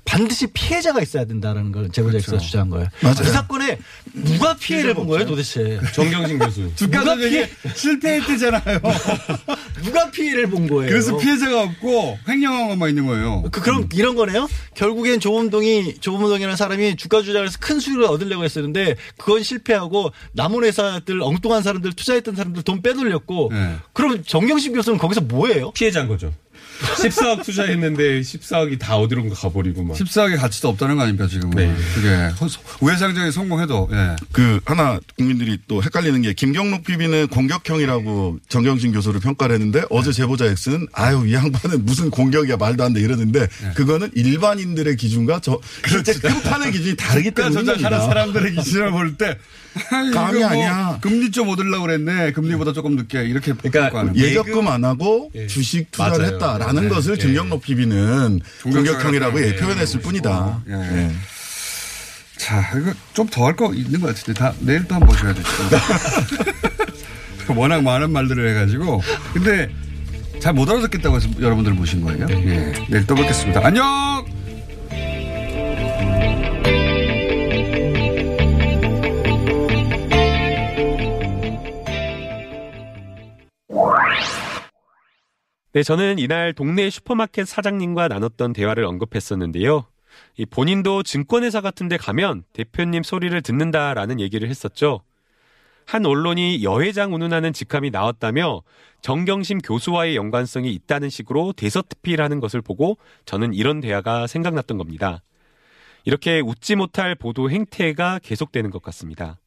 [0.06, 2.38] 반드시 피해자가 있어야 된다는 걸 제보자 그렇죠.
[2.38, 2.88] 주장한 거예요.
[3.02, 3.16] 맞아요.
[3.18, 3.80] 그 사건에
[4.14, 5.80] 누가 피해를 본 거예요 도대체?
[5.94, 6.72] 정경심 교수.
[6.76, 8.80] 주가 누가 조작이 실패했대잖아요.
[9.84, 10.90] 누가 피해를 본 거예요?
[10.90, 13.44] 그래서 피해자가 없고 횡령한 것만 있는 거예요.
[13.52, 14.48] 그, 그럼 이런 거네요?
[14.76, 21.22] 결국엔 조범동이, 조범동이라는 사람이 주가 조작을 해서 큰 수익을 얻으려고 했었는데 그건 실패하고 남은 회사들,
[21.22, 23.76] 엉뚱한 사람들, 투자했던 사람들 돈 빼돌렸고 네.
[23.94, 25.72] 그럼 정경심 교수는 거기서 뭐예요?
[25.72, 26.34] 피해자인 거죠.
[26.82, 29.96] 14억 투자했는데 14억이 다 어디론가 가버리고 막.
[29.98, 31.50] 14억의 가치도 없다는 거 아닙니까 지금?
[31.52, 31.74] 네.
[31.96, 32.30] 그게
[32.82, 34.16] 우회상정에 성공해도 예.
[34.32, 40.46] 그 하나 국민들이 또 헷갈리는 게 김경록 PB는 공격형이라고 정경심 교수를 평가를 했는데 어제 제보자
[40.46, 46.14] X는 아유 이 양반은 무슨 공격이야 말도 안 돼 이러는데 그거는 일반인들의 기준과 저 실제
[46.14, 48.06] 끝판의 기준이 다르기 때문인 조작하는 겁니다.
[48.06, 49.38] 사람들의 기준을 볼 때
[50.14, 51.00] 감이 뭐 아니야.
[51.02, 52.32] 금리 좀 얻으려고 그랬네.
[52.34, 54.20] 금리보다 조금 늦게 이렇게 그러니까 평가하는 예.
[54.22, 54.30] 거예요.
[54.42, 55.48] 예적금 안 하고 예.
[55.48, 56.34] 주식 투자를 맞아요.
[56.34, 56.90] 했다 라는 네.
[56.90, 57.26] 것을 네.
[57.28, 59.56] 김경록 PB는 공격형이라고 예, 네.
[59.56, 60.62] 표현했을 뿐이다.
[60.68, 60.74] 예.
[60.74, 61.12] 예.
[62.38, 65.48] 자, 이거 좀 더 할 거 있는 것 같은데 다 내일 또 한번 보셔야 되죠.
[67.56, 69.02] 워낙 많은 말들을 해가지고
[69.34, 69.70] 근데
[70.40, 72.26] 잘 못 알아듣겠다고 해서 여러분들 모신 거예요.
[72.30, 73.62] 예, 내일 또 뵙겠습니다.
[73.66, 74.26] 안녕.
[85.74, 89.88] 네, 저는 이날 동네 슈퍼마켓 사장님과 나눴던 대화를 언급했었는데요.
[90.38, 95.02] 이 본인도 증권회사 같은 데 가면 대표님 소리를 듣는다라는 얘기를 했었죠.
[95.88, 98.62] 한 언론이 여회장 운운하는 직함이 나왔다며
[99.02, 105.24] 정경심 교수와의 연관성이 있다는 식으로 대서특필 하는 것을 보고 저는 이런 대화가 생각났던 겁니다.
[106.06, 109.40] 이렇게 웃지 못할 보도 행태가 계속되는 것 같습니다.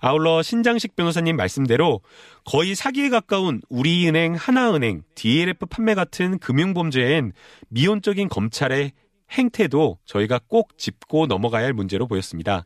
[0.00, 2.00] 아울러 신장식 변호사님 말씀대로
[2.44, 7.32] 거의 사기에 가까운 우리은행, 하나은행, DLF 판매 같은 금융범죄엔
[7.68, 8.92] 미온적인 검찰의
[9.30, 12.64] 행태도 저희가 꼭 짚고 넘어가야 할 문제로 보였습니다.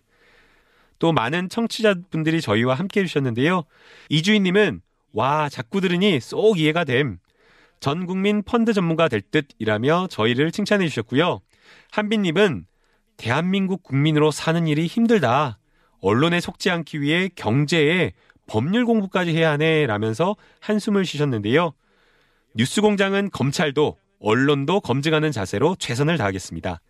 [0.98, 3.64] 또 많은 청취자분들이 저희와 함께 해주셨는데요.
[4.08, 4.80] 이주인님은
[5.12, 7.18] 와 자꾸 들으니 쏙 이해가 됨.
[7.80, 11.40] 전 국민 펀드 전문가 될 듯이라며 저희를 칭찬해 주셨고요.
[11.90, 12.66] 한빈님은
[13.16, 15.58] 대한민국 국민으로 사는 일이 힘들다.
[16.04, 18.12] 언론에 속지 않기 위해 경제에
[18.46, 21.72] 법률 공부까지 해야 하네 라면서 한숨을 쉬셨는데요.
[22.54, 26.80] 뉴스 공장은 검찰도 언론도 검증하는 자세로 최선을 다하겠습니다.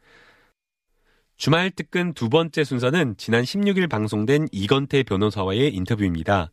[1.36, 6.50] 주말 특근 두 번째 순서는 지난 16일 방송된 이건태 변호사와의 인터뷰입니다.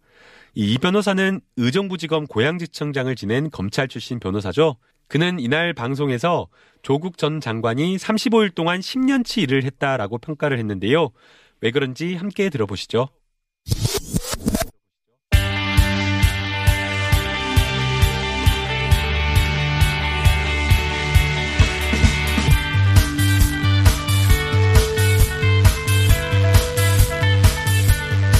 [0.54, 4.78] 이 변호사는 의정부지검 고양지청장을 지낸 검찰 출신 변호사죠.
[5.08, 6.48] 그는 이날 방송에서
[6.84, 11.10] 조국 전 장관이 35일 동안 10년치 일을 했다라고 평가를 했는데요.
[11.62, 13.10] 왜 그런지 함께 들어보시죠.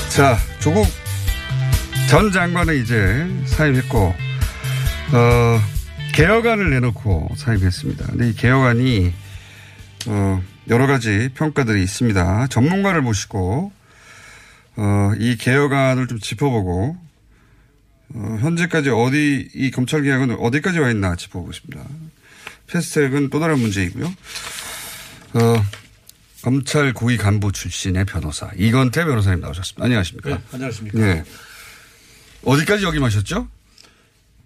[0.10, 0.86] 자, 조국
[2.10, 3.98] 전 장관은 이제 사임했고,
[5.14, 5.60] 어,
[6.14, 8.08] 개혁안을 내놓고 사임했습니다.
[8.08, 9.14] 근데 이 개혁안이,
[10.08, 12.48] 어, 여러 가지 평가들이 있습니다.
[12.48, 13.74] 전문가를 모시고,
[14.78, 16.98] 어, 이 개혁안을 좀 짚어보고,
[18.14, 21.84] 어, 현재까지 어디, 이 검찰 개혁은 어디까지 와 있나 짚어보겠습니다.
[22.68, 24.06] 패스트트랙은 또 다른 문제이고요.
[25.34, 25.66] 어,
[26.42, 29.84] 검찰 고위 간부 출신의 변호사 이건태 변호사님 나오셨습니다.
[29.84, 30.30] 안녕하십니까?
[30.30, 31.00] 네, 안녕하십니까.
[31.02, 31.24] 예.
[32.46, 33.48] 어디까지 역임하셨죠?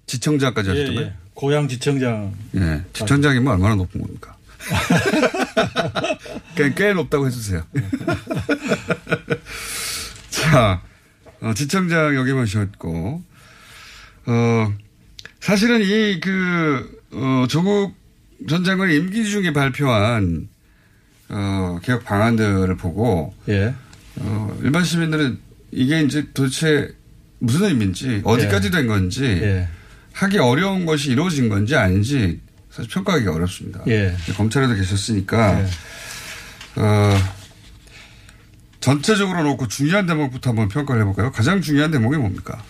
[0.07, 0.99] 지청장까지 예, 하셨던 예.
[0.99, 1.13] 거예요?
[1.35, 2.33] 고향 지청장.
[2.55, 2.83] 예.
[2.93, 4.34] 지청장이면 얼마나 높은 겁니까?
[6.55, 7.63] 꽤, 꽤 높다고 해주세요.
[10.29, 10.81] 자,
[11.41, 13.23] 어, 지청장 역임하셨고,
[14.27, 14.73] 어,
[15.39, 17.95] 사실은 이 그, 어, 조국
[18.47, 20.47] 전 장관이 임기 중에 발표한
[21.29, 23.73] 어, 개혁 방안들을 보고 예.
[24.17, 25.39] 어, 일반 시민들은
[25.71, 26.93] 이게 이제 도대체
[27.39, 29.67] 무슨 의미인지 어디까지 된 건지 예.
[30.13, 32.39] 하기 어려운 것이 이루어진 건지 아닌지
[32.75, 33.81] 사실 평가하기가 어렵습니다.
[33.87, 34.13] 예.
[34.35, 35.65] 검찰에도 계셨으니까 예.
[36.75, 37.17] 어,
[38.81, 41.31] 전체적으로 놓고 중요한 대목부터 한번 평가를 해볼까요?
[41.31, 42.61] 가장 중요한 대목이 뭡니까?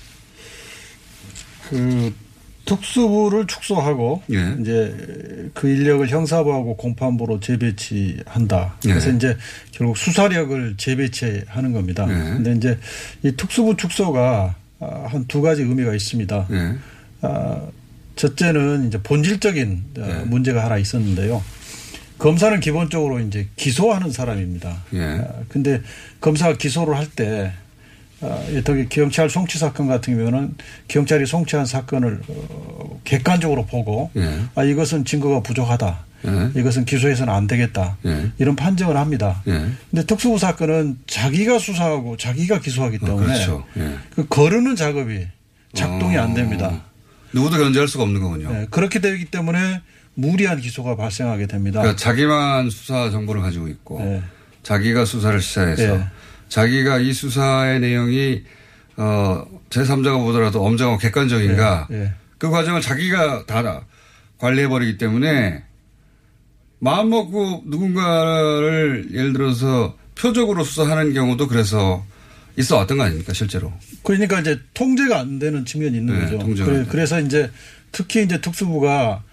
[1.70, 2.14] 그
[2.66, 4.56] 특수부를 축소하고 예.
[4.62, 8.78] 이제 그 인력을 형사부하고 공판부로 재배치한다.
[8.84, 9.16] 그래서 예.
[9.16, 9.38] 이제
[9.72, 12.06] 결국 수사력을 재배치하는 겁니다.
[12.10, 12.14] 예.
[12.14, 12.80] 근데 이제
[13.24, 16.48] 이 특수부 축소가 아, 한두 가지 의미가 있습니다.
[16.52, 16.76] 예.
[17.22, 17.62] 아,
[18.16, 20.26] 첫째는 이제 본질적인 어, 예.
[20.26, 21.44] 문제가 하나 있었는데요.
[22.18, 24.84] 검사는 기본적으로 이제 기소하는 사람입니다.
[24.94, 25.04] 예.
[25.04, 25.82] 아, 근데
[26.22, 27.52] 검사가 기소를 할때
[28.22, 30.56] 어, 특히 경찰 송치 사건 같은 경우는
[30.88, 34.40] 경찰이 송치한 사건을 어, 객관적으로 보고 예.
[34.56, 36.06] 아 이것은 증거가 부족하다.
[36.28, 36.60] 예.
[36.60, 37.98] 이것은 기소해서는 안 되겠다.
[38.06, 38.32] 예.
[38.40, 39.44] 이런 판정을 합니다.
[39.48, 39.66] 예.
[39.92, 43.66] 근데 특수부 사건은 자기가 수사하고 자기가 기소하기 어, 때문에 그렇죠.
[43.78, 43.96] 예.
[44.16, 45.28] 그 거르는 작업이
[45.74, 46.82] 작동이 안 됩니다.
[47.26, 47.30] 어.
[47.34, 48.52] 누구도 견제할 수가 없는 거군요.
[48.52, 49.82] 네, 그렇게 되기 때문에
[50.14, 51.82] 무리한 기소가 발생하게 됩니다.
[51.82, 54.24] 그러니까 자기만 수사 정보를 가지고 있고 네.
[54.64, 56.06] 자기가 수사를 시작해서 네.
[56.50, 58.44] 자기가 이 수사의 내용이
[58.98, 62.14] 어 제3자가 보더라도 엄정하고 객관적인가 네, 네.
[62.38, 63.86] 그 과정을 자기가 다
[64.38, 65.64] 관리해 버리기 때문에
[66.80, 72.06] 마음 먹고 누군가를 예를 들어서 표적으로 수사하는 경우도 그래서
[72.58, 76.66] 있어 왔던 거 아닙니까 실제로 그러니까 이제 통제가 안 되는 측면이 있는 네, 거죠.
[76.66, 76.86] 그래.
[76.88, 77.52] 그래서 이제
[77.92, 79.24] 특히 이제 특수부가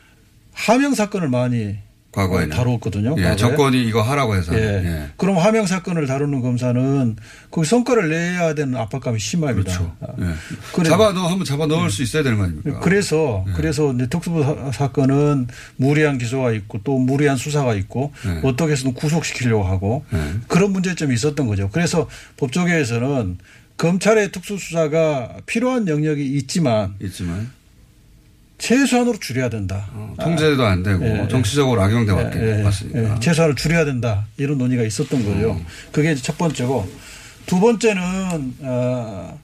[0.53, 1.77] 하명 사건을 많이
[2.13, 3.15] 과거에는 다뤘거든요.
[3.19, 3.37] 예, 과거에.
[3.37, 4.83] 정권이 이거 하라고 해서 예.
[4.85, 5.09] 예.
[5.17, 7.17] 그럼 하명 사건을 다루는 검사는
[7.51, 9.63] 그 성과를 내야 되는 압박감이 심합니다.
[9.79, 9.97] 그렇죠.
[10.01, 10.85] 아, 예.
[10.85, 12.81] 잡아 넣어 한번 잡아 넣을 수 있어야 되는 거 아닙니까?
[12.81, 13.53] 그래서 예.
[13.55, 18.41] 그래서 이제 특수부 사- 사건은 무리한 기소가 있고 또 무리한 수사가 있고 예.
[18.47, 20.19] 어떻게 해서든 구속시키려고 하고 예.
[20.49, 21.71] 그런 문제점이 있었던 거죠.
[21.73, 23.39] 그래서 법조계에서는
[23.79, 27.51] 검찰의 특수수사가 필요한 영역이 있지만 있지만
[28.63, 29.89] 최소한으로 줄여야 된다.
[29.93, 31.29] 어, 통제도 안 되고 예, 예.
[31.29, 33.17] 정치적으로 악용돼 왔기 예, 예, 맞습니다.
[33.17, 34.27] 예, 최소한을 줄여야 된다.
[34.37, 35.53] 이런 논의가 있었던 거죠.
[35.55, 35.67] 음.
[35.91, 36.89] 그게 이제 첫 번째고
[37.45, 39.41] 두 번째는 어,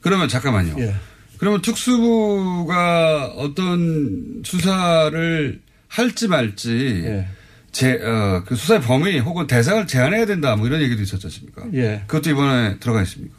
[0.00, 0.74] 그러면 잠깐만요.
[0.80, 0.92] 예.
[1.38, 7.28] 그러면 특수부가 어떤 수사를 할지 말지 예.
[7.70, 11.66] 제, 어, 그 수사의 범위 혹은 대상을 제한해야 된다 뭐 이런 얘기도 있었지 않습니까?
[11.74, 12.02] 예.
[12.08, 13.36] 그것도 이번에 들어가 있습니까?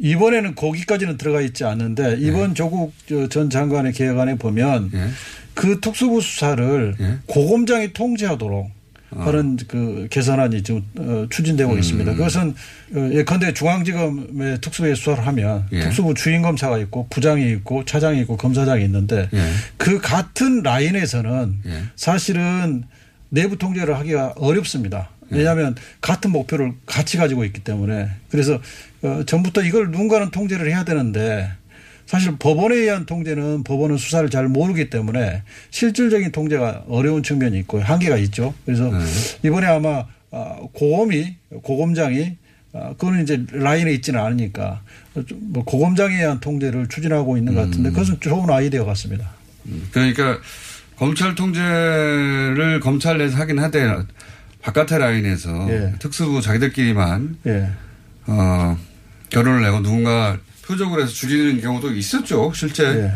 [0.00, 5.08] 이번에는 거기까지는 들어가 있지 않는데 이번 조국 저전 장관의 개혁안에 보면 예.
[5.54, 7.18] 그 특수부 수사를 예.
[7.26, 8.70] 고검장이 통제하도록
[9.12, 11.78] 하는 그 개선안이 지금 어, 추진되고 음.
[11.78, 12.12] 있습니다.
[12.14, 12.54] 그것은
[12.94, 15.80] 어, 예컨대 중앙지검의 특수부의 수사를 하면 예.
[15.80, 19.50] 특수부 주임검사가 있고 부장이 있고 차장이 있고 검사장이 있는데 예.
[19.76, 21.82] 그 같은 라인에서는 예.
[21.96, 22.84] 사실은
[23.28, 25.10] 내부 통제를 하기가 어렵습니다.
[25.32, 25.36] 예.
[25.38, 28.60] 왜냐하면 같은 목표를 같이 가지고 있기 때문에 그래서
[29.02, 31.50] 어, 전부터 이걸 누군가는 통제를 해야 되는데
[32.06, 38.16] 사실 법원에 의한 통제는 법원은 수사를 잘 모르기 때문에 실질적인 통제가 어려운 측면이 있고 한계가
[38.16, 38.52] 있죠.
[38.64, 38.98] 그래서 네.
[39.44, 42.36] 이번에 아마 아, 고검이 고검장이
[42.72, 44.82] 아, 그거는 이제 라인에 있지는 않으니까
[45.34, 47.66] 뭐 고검장에 의한 통제를 추진하고 있는 것 음.
[47.66, 49.30] 같은데 그것은 좋은 아이디어 같습니다.
[49.92, 50.38] 그러니까
[50.96, 53.86] 검찰 통제를 검찰 내에서 하긴 하되
[54.62, 55.94] 바깥의 라인에서 예.
[55.98, 57.70] 특수부 자기들끼리만 예.
[58.26, 58.78] 어,
[59.30, 62.52] 결론을 내고 누군가 표적으로 해서 죽이는 경우도 있었죠.
[62.54, 63.12] 실제 예.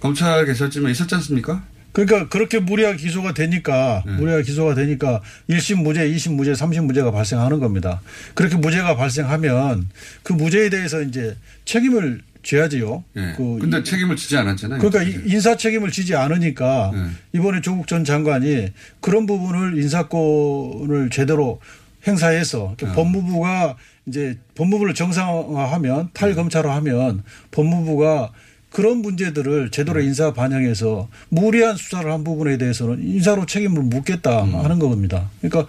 [0.00, 1.62] 검찰 계셨지만 있었지 않습니까?
[1.92, 4.12] 그러니까 그렇게 무리하게 기소가 되니까 네.
[4.12, 8.02] 무리하게 기소가 되니까 1심 무죄, 2심 무죄, 3심 무죄가 발생하는 겁니다.
[8.34, 9.88] 그렇게 무죄가 발생하면
[10.22, 13.02] 그 무죄에 대해서 이제 책임을 져야지요.
[13.16, 13.34] 예.
[13.36, 14.78] 그 근데 책임을 지지 않았잖아요.
[14.80, 17.06] 그러니까 이- 인사 책임을 지지 않으니까 네.
[17.32, 18.68] 이번에 조국 전 장관이
[19.00, 21.60] 그런 부분을 인사권을 제대로
[22.06, 22.92] 행사해서 네.
[22.92, 28.32] 법무부가 이제 법무부를 정상화하면 탈검찰화하면 법무부가
[28.70, 30.06] 그런 문제들을 제대로 네.
[30.06, 35.30] 인사 반영해서 무리한 수사를 한 부분에 대해서는 인사로 책임을 묻겠다 하는 겁니다.
[35.40, 35.66] 그러니까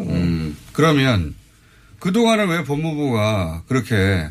[0.00, 1.34] 음, 그러면
[1.98, 4.26] 그동안은 왜 법무부가 그렇게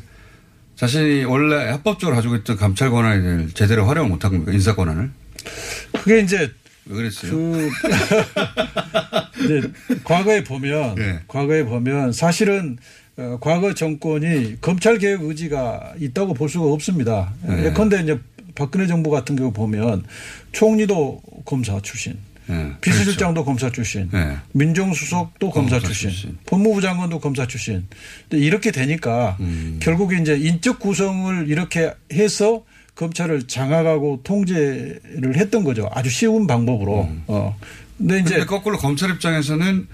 [0.76, 4.52] 자신이 원래 합법적으로 가지고 있던 감찰 권한을 제대로 활용을 못한 겁니까?
[4.52, 5.12] 인사 권한을?
[5.94, 6.52] 그게 이제
[6.86, 7.32] 왜 그랬어요?
[7.32, 7.70] 그
[9.44, 9.72] 이제
[10.04, 11.20] 과거에 보면 네.
[11.28, 12.78] 과거에 보면 사실은
[13.16, 17.34] 어, 과거 정권이 검찰 개혁 의지가 있다고 볼 수가 없습니다.
[17.44, 17.66] 네.
[17.66, 18.20] 예컨대 이제
[18.56, 20.04] 박근혜 정부 같은 경우 보면
[20.52, 22.18] 총리도 검사 출신,
[22.50, 22.72] 예.
[22.82, 24.38] 비서실장도 검사 출신, 네.
[24.52, 26.38] 민정수석도 검사, 검사 출신, 출신.
[26.46, 27.86] 법무부 장관도 검사 출신.
[28.30, 29.80] 근데 이렇게 되니까 음.
[29.82, 32.64] 결국에 이제 인적 구성을 이렇게 해서
[32.96, 35.90] 검찰을 장악하고 통제를 했던 거죠.
[35.94, 37.10] 아주 쉬운 방법으로.
[37.28, 37.58] 어.
[37.98, 38.40] 근데 이제 음.
[38.40, 39.88] 근데 거꾸로 검찰 입장에서는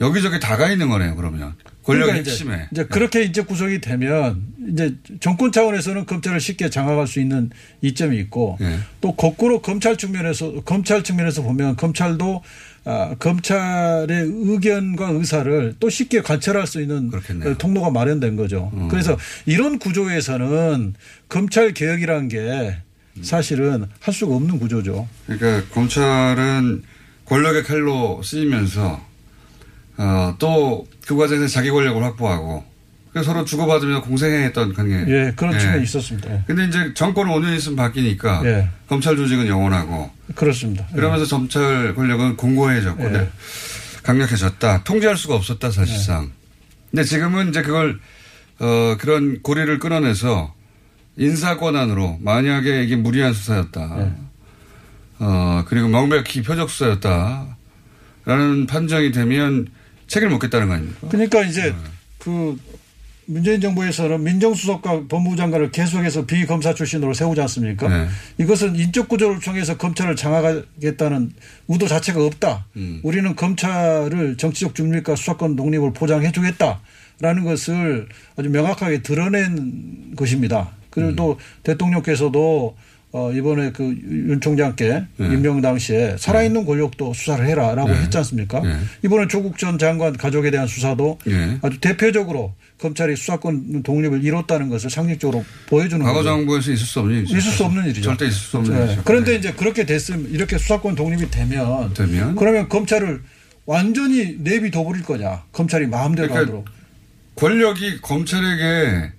[0.00, 1.54] 여기저기 다가 있는 거네요, 그러면.
[1.86, 2.56] 권력의 그러니까 핵심에.
[2.56, 2.68] 네.
[2.72, 8.58] 이제 그렇게 이제 구성이 되면 이제 정권 차원에서는 검찰을 쉽게 장악할 수 있는 이점이 있고
[8.60, 8.80] 예.
[9.00, 12.42] 또 거꾸로 검찰 측면에서 검찰 측면에서 보면 검찰도
[12.84, 17.50] 아, 검찰의 의견과 의사를 또 쉽게 관철할 수 있는 그렇겠네요.
[17.50, 17.58] 음.
[17.58, 18.70] 통로가 마련된 거죠.
[18.90, 20.94] 그래서 이런 구조에서는
[21.28, 22.76] 검찰 개혁이라는 게
[23.22, 25.08] 사실은 할 수가 없는 구조죠.
[25.26, 26.82] 그러니까 검찰은
[27.24, 29.04] 권력의 칼로 쓰이면서
[29.98, 32.64] 어, 또그 과정에서 자기 권력을 확보하고
[33.22, 35.04] 서로 주고받으며 공생했던 관계.
[35.08, 35.58] 예, 그런 예.
[35.58, 36.30] 측면이 있었습니다.
[36.32, 36.42] 예.
[36.46, 38.68] 근데 이제 정권은 5년 있으면 바뀌니까 예.
[38.88, 40.86] 검찰 조직은 영원하고 그렇습니다.
[40.92, 40.96] 예.
[40.96, 43.08] 그러면서 검찰 권력은 공고해졌고 예.
[43.08, 43.30] 네.
[44.02, 44.84] 강력해졌다.
[44.84, 46.30] 통제할 수가 없었다 사실상.
[46.90, 47.98] 근데 지금은 이제 그걸
[48.58, 50.54] 어, 그런 고리를 끊어내서
[51.16, 53.96] 인사 권한으로 만약에 이게 무리한 수사였다.
[53.96, 54.12] 네.
[55.18, 57.56] 어, 그리고 명백히 표적 수사였다.
[58.26, 59.68] 라는 판정이 되면
[60.06, 61.08] 책임을 묻겠다는 거 아닙니까?
[61.08, 61.74] 그러니까 이제
[62.18, 62.58] 그
[63.26, 67.88] 문재인 정부에서는 민정수석과 법무부 장관을 계속해서 비검사 출신으로 세우지 않습니까?
[67.88, 68.08] 네.
[68.38, 71.32] 이것은 인적 구조를 통해서 검찰을 장악하겠다는
[71.68, 72.66] 의도 자체가 없다.
[72.76, 73.00] 음.
[73.02, 80.70] 우리는 검찰을 정치적 중립과 수사권 독립을 보장해 주겠다라는 것을 아주 명확하게 드러낸 것입니다.
[80.90, 81.16] 그리고 음.
[81.16, 82.76] 또 대통령께서도
[83.16, 83.82] 어 이번에 그
[84.28, 85.26] 윤 총장께 네.
[85.26, 88.02] 임명 당시에 살아있는 권력도 수사를 해라라고 네.
[88.02, 88.60] 했지 않습니까?
[88.60, 88.76] 네.
[89.04, 91.58] 이번에 조국 전 장관 가족에 대한 수사도 예.
[91.62, 96.22] 아주 대표적으로 검찰이 수사권 독립을 이뤘다는 것을 상징적으로 보여주는 과거.
[96.22, 97.36] 정부에서 있을 수 없는 일이죠.
[97.38, 98.02] 있을 수 없는 일이죠.
[98.02, 98.84] 절대 있을 수 없는 네.
[98.84, 99.02] 일이죠.
[99.06, 99.38] 그런데 네.
[99.38, 102.36] 이제 그렇게 됐으면 이렇게 수사권 독립이 되면, 되면?
[102.36, 103.22] 그러면 검찰을
[103.64, 105.44] 완전히 내비 둬 버릴 거냐?
[105.52, 106.66] 검찰이 마음대로 그러니까 하도록.
[107.36, 109.12] 권력이 검찰에게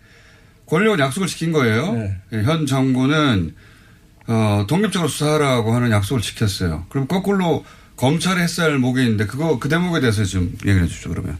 [0.67, 1.93] 권력을 약속을 시킨 거예요.
[1.93, 2.15] 네.
[2.33, 3.55] 예, 현 정부는
[4.27, 6.85] 어, 독립적으로 수사하라고 하는 약속을 지켰어요.
[6.89, 7.63] 그럼 거꾸로
[8.41, 11.37] 했어야 할 목이 있는데 그거 그 대목에 대해서 좀 얘기를 해 주죠 그러면.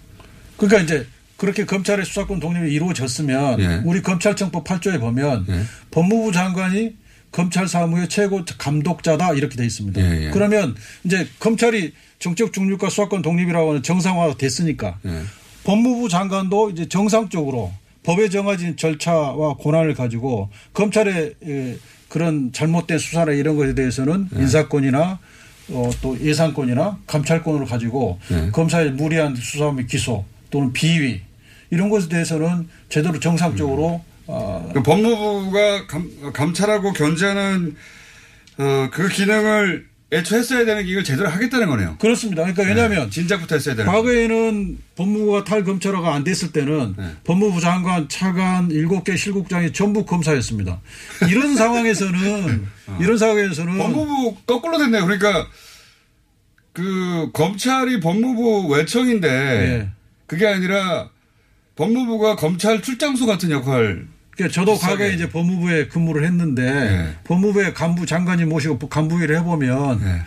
[0.57, 1.07] 그러니까 이제
[1.37, 3.81] 그렇게 검찰의 수사권 독립이 이루어졌으면 예.
[3.85, 5.63] 우리 검찰청법 8조에 보면 예.
[5.91, 6.95] 법무부 장관이
[7.31, 10.01] 검찰 사무의 최고 감독자다 이렇게 돼 있습니다.
[10.01, 10.29] 예, 예.
[10.31, 15.21] 그러면 이제 검찰이 정책 중립과 수사권 독립이라고 하는 정상화가 됐으니까 예.
[15.63, 17.71] 법무부 장관도 이제 정상적으로
[18.03, 21.77] 법에 정해진 절차와 권한을 가지고 검찰의 에,
[22.09, 24.41] 그런 잘못된 수사나 이런 것에 대해서는 네.
[24.41, 25.19] 인사권이나
[25.69, 28.49] 어, 또 예산권이나 감찰권을 가지고 네.
[28.51, 31.21] 검사의 무리한 수사 및 기소 또는 비위
[31.69, 37.75] 이런 것에 대해서는 제대로 정상적으로 어, 그 법무부가 감, 감찰하고 견제하는
[38.57, 41.97] 어, 그 기능을 애초에 했어야 되는 게 이걸 제대로 하겠다는 거네요.
[41.99, 42.43] 그렇습니다.
[42.43, 47.11] 그러니까 왜냐하면 진작부터 했어야 되는 과거에는 법무부가 탈검찰화가 안 됐을 때는 네.
[47.25, 50.79] 법무부 장관, 차관, 일곱 개 실국장이 전부 검사였습니다.
[51.29, 52.67] 이런 상황에서는
[53.01, 55.03] 이런 상황에서는 법무부 거꾸로 됐네요.
[55.03, 55.45] 그러니까
[56.71, 59.89] 그 검찰이 법무부 외청인데 예.
[60.25, 61.09] 그게 아니라
[61.75, 64.07] 법무부가 검찰 출장소 같은 역할.
[64.37, 64.93] 그러니까 저도 비슷하게.
[64.93, 67.15] 과거에 이제 법무부에 근무를 했는데 네.
[67.25, 70.21] 법무부의 간부 장관이 모시고 간부회를 해보면 예.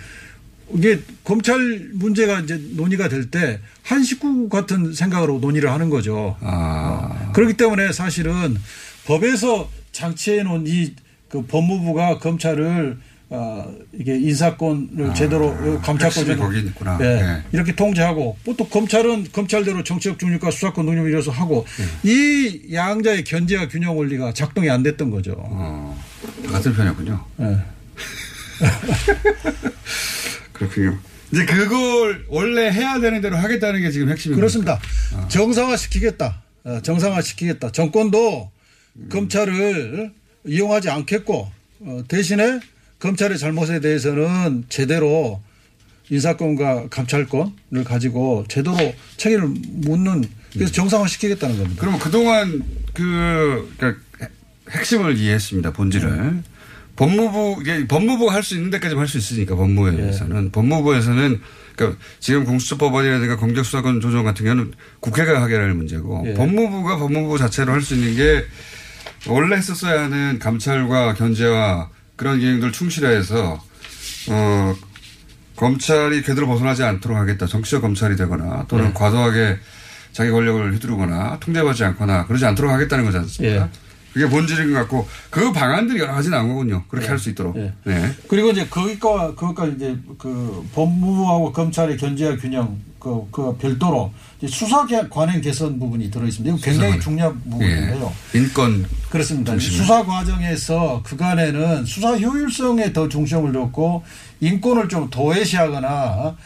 [0.76, 1.58] 이게 검찰
[1.94, 6.36] 문제가 이제 논의가 될 때 한 식구 같은 생각으로 논의를 하는 거죠.
[6.40, 7.32] 아.
[7.34, 8.56] 그렇기 때문에 사실은
[9.06, 10.94] 법에서 장치해 놓은 이
[11.28, 12.98] 그 법무부가 검찰을
[13.32, 16.98] 어 이게 인사권을 제대로 감찰권 아, 핵심이 거기 있구나.
[17.00, 17.42] 예, 네.
[17.52, 21.64] 이렇게 통제하고 또 검찰은 검찰대로 정치적 중립과 수사권 독립을 이뤄서 하고
[22.02, 22.10] 네.
[22.10, 25.36] 이 양자의 견제와 균형 원리가 작동이 안 됐던 거죠.
[25.38, 25.96] 어,
[26.44, 27.24] 다 같은 편이었군요.
[27.42, 27.58] 예.
[30.52, 30.98] 그렇군요.
[31.32, 34.40] 이제 그걸 원래 해야 되는 대로 하겠다는 게 지금 핵심입니다.
[34.40, 34.80] 그렇습니다.
[35.14, 35.28] 아.
[35.28, 36.42] 정상화 시키겠다.
[36.64, 37.70] 어, 정상화 시키겠다.
[37.70, 38.50] 정권도
[39.08, 40.12] 검찰을
[40.44, 41.48] 이용하지 않겠고
[41.82, 42.58] 어, 대신에
[43.00, 45.40] 검찰의 잘못에 대해서는 제대로
[46.10, 48.76] 인사권과 감찰권을 가지고 제대로
[49.16, 51.76] 책임을 묻는 그래서 정상화 시키겠다는 겁니다.
[51.80, 54.02] 그러면 그동안 그, 그러니까
[54.70, 55.72] 핵심을 이해했습니다.
[55.72, 56.42] 본질을.
[56.96, 60.50] 법무부, 이게 법무부가 할수 있는 데까지만 할수 있으니까 법무부에서는.
[60.50, 61.40] 법무부에서는
[61.76, 66.34] 그러니까 지금 공수처법원이라든가 검경수사권 조정 같은 경우는 국회가 하게 할 문제고 예.
[66.34, 68.44] 법무부가 법무부 자체로 할 수 있는 게
[69.28, 71.88] 원래 했었어야 하는 감찰과 견제와
[72.20, 73.58] 그런 기능들 충실해서
[74.28, 74.74] 어,
[75.56, 77.46] 검찰이 궤도로 벗어나지 않도록 하겠다.
[77.46, 78.92] 정치적 검찰이 되거나 또는 네.
[78.92, 79.56] 과도하게
[80.12, 83.62] 자기 권력을 휘두르거나 통제받지 않거나 그러지 않도록 하겠다는 거지 않습니까?
[83.62, 83.68] 예.
[84.12, 86.84] 그게 본질인 것 같고 그 방안들이 여러 가지 나온 거군요.
[86.88, 87.56] 그렇게 할수 있도록.
[87.56, 87.72] 예.
[87.84, 88.14] 네.
[88.28, 94.12] 그리고 이제 거기과 그것과 이제 그 법무부하고 검찰의 견제와 균형 그, 그 별도로
[94.48, 96.56] 수사 관행 개선 부분이 들어 있습니다.
[96.56, 97.00] 이거 굉장히 수사관.
[97.00, 98.12] 중요한 부분인데요.
[98.34, 98.38] 예.
[98.38, 99.52] 인권 그렇습니다.
[99.52, 99.76] 중심에.
[99.76, 104.02] 수사 과정에서 그간에는 수사 효율성에 더 중점을 뒀고
[104.40, 106.36] 인권을 좀 도외시하거나 어,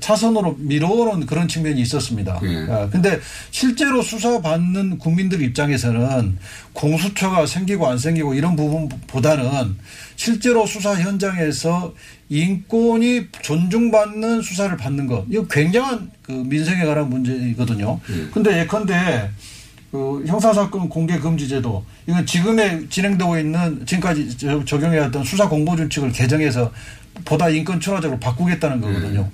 [0.00, 2.40] 차선으로 미뤄오는 그런 측면이 있었습니다.
[2.42, 2.56] 예.
[2.68, 6.38] 어, 근데 실제로 수사받는 국민들 입장에서는
[6.72, 9.76] 공수처가 생기고 안 생기고 이런 부분보다는
[10.16, 11.94] 실제로 수사 현장에서
[12.28, 18.00] 인권이 존중받는 수사를 받는 것 이거 굉장한 그 민생에 관한 문제이거든요.
[18.32, 19.30] 근데 예컨대
[19.90, 26.12] 그 형사사건 공개 금지 제도 이건 지금에 진행되고 있는 지금까지 저- 적용해왔던 수사 공보 준칙을
[26.12, 26.72] 개정해서
[27.24, 29.28] 보다 인권 친화적으로 바꾸겠다는 거거든요.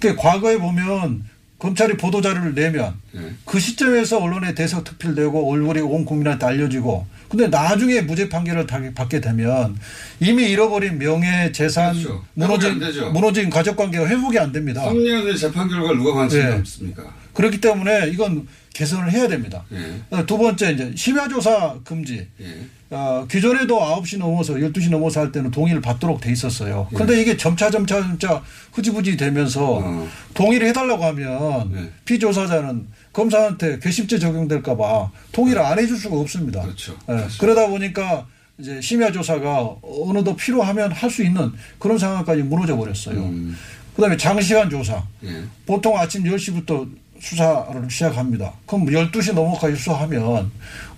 [0.00, 1.24] 그러니까 과거에 보면
[1.58, 3.20] 검찰이 보도 자료를 내면 네.
[3.44, 9.20] 그 시점에서 언론에 대서특필 되고 얼굴이 온 국민한테 알려지고 근데 나중에 무죄 판결을 다- 받게
[9.20, 9.76] 되면
[10.20, 12.22] 이미 잃어버린 명예 재산 그렇죠.
[12.34, 12.80] 무너진.
[13.12, 14.82] 무너진 가족 관계가 회복이 안 됩니다.
[14.84, 16.48] 3년의 재판 결과 누가 관심이 예.
[16.48, 17.02] 없습니까?
[17.34, 19.64] 그렇기 때문에 이건 개선을 해야 됩니다.
[19.72, 20.00] 예.
[20.10, 22.26] 어, 두 번째 이제 심야조사 금지.
[22.40, 22.66] 예.
[22.90, 26.88] 어, 기존에도 9시 넘어서 12시 넘어서 할 때는 동의를 받도록 돼 있었어요.
[26.92, 26.96] 예.
[26.96, 30.08] 근데 이게 점차 점차 점차 흐지부지 되면서 어.
[30.34, 31.90] 동의를 해달라고 하면 예.
[32.04, 36.62] 피조사자는 검사한테 괘씸죄 적용될까 봐 동의를 안 해줄 수가 없습니다.
[36.62, 36.96] 그렇죠.
[37.08, 37.38] 예, 그렇죠.
[37.38, 38.26] 그러다 보니까
[38.58, 43.18] 이제 심야조사가 어느덧 필요하면 할 수 있는 그런 상황까지 무너져 버렸어요.
[43.20, 43.56] 음.
[43.94, 45.02] 그다음에 장시간 조사.
[45.24, 45.42] 예.
[45.66, 46.88] 보통 아침 10시부터
[47.24, 48.52] 수사를 시작합니다.
[48.66, 50.50] 그럼 12시 넘어까지 수사하면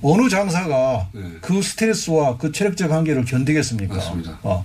[0.02, 1.22] 어느 장사가 네.
[1.40, 3.94] 그 스트레스와 그 체력적 한계를 견디겠습니까?
[3.94, 4.38] 맞습니다.
[4.42, 4.64] 어.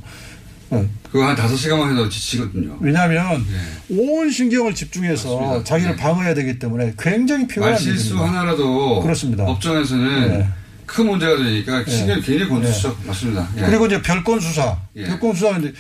[0.72, 0.86] 어.
[1.12, 2.78] 그거 한 다섯 시간만 해도 지치거든요.
[2.80, 3.46] 왜냐하면
[3.92, 3.96] 예.
[3.96, 5.64] 온 신경을 집중해서 맞습니다.
[5.66, 6.02] 자기를 네.
[6.02, 8.28] 방어해야 되기 때문에 굉장히 피곤한 말실수 일입니다.
[8.28, 9.46] 하나라도 그렇습니다.
[9.46, 10.48] 법정에서는 네.
[10.88, 12.98] 큰 문제가 되니까 신경이 굉장히 곤두죠.
[13.06, 13.48] 맞습니다.
[13.58, 13.62] 예.
[13.62, 14.78] 그리고 이제 별건 수사.
[14.96, 15.06] 예.
[15.06, 15.74] 별건 수사는 이제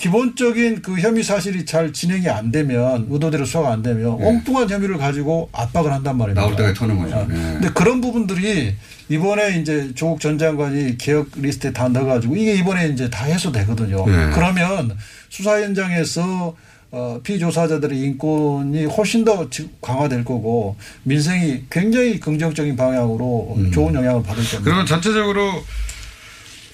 [0.00, 4.24] 기본적인 그 혐의 사실이 잘 진행이 안 되면 의도대로 수사가 안 되면 예.
[4.24, 6.40] 엉뚱한 혐의를 가지고 압박을 한단 말입니다.
[6.40, 7.16] 나올 때까지 터는 거죠.
[7.16, 7.34] 아, 예.
[7.34, 8.74] 근데 그런 부분들이
[9.10, 14.06] 이번에 이제 조국 전 장관이 개혁 리스트에 다 넣어가지고 이게 이번에 이제 다 해소되거든요.
[14.08, 14.30] 예.
[14.32, 14.96] 그러면
[15.28, 16.56] 수사 현장에서
[16.92, 24.36] 어, 피조사자들의 인권이 훨씬 더 지- 강화될 거고 민생이 굉장히 긍정적인 방향으로 좋은 영향을 받을
[24.42, 24.58] 겁니다.
[24.60, 24.64] 음.
[24.64, 25.62] 그러면 전체적으로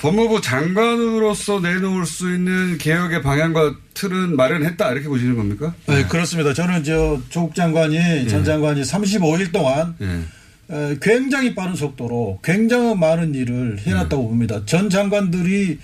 [0.07, 5.75] 법무부 장관으로서 내놓을 수 있는 개혁의 방향과 틀은 마련했다 이렇게 보시는 겁니까?
[5.89, 6.55] 네, 그렇습니다.
[6.55, 10.23] 저는 저 조국 장관이 전 장관이 35일 동안 예.
[10.71, 14.29] 에, 굉장히 빠른 속도로 굉장히 많은 일을 해놨다고 네.
[14.29, 14.65] 봅니다.
[14.65, 15.81] 전 장관들이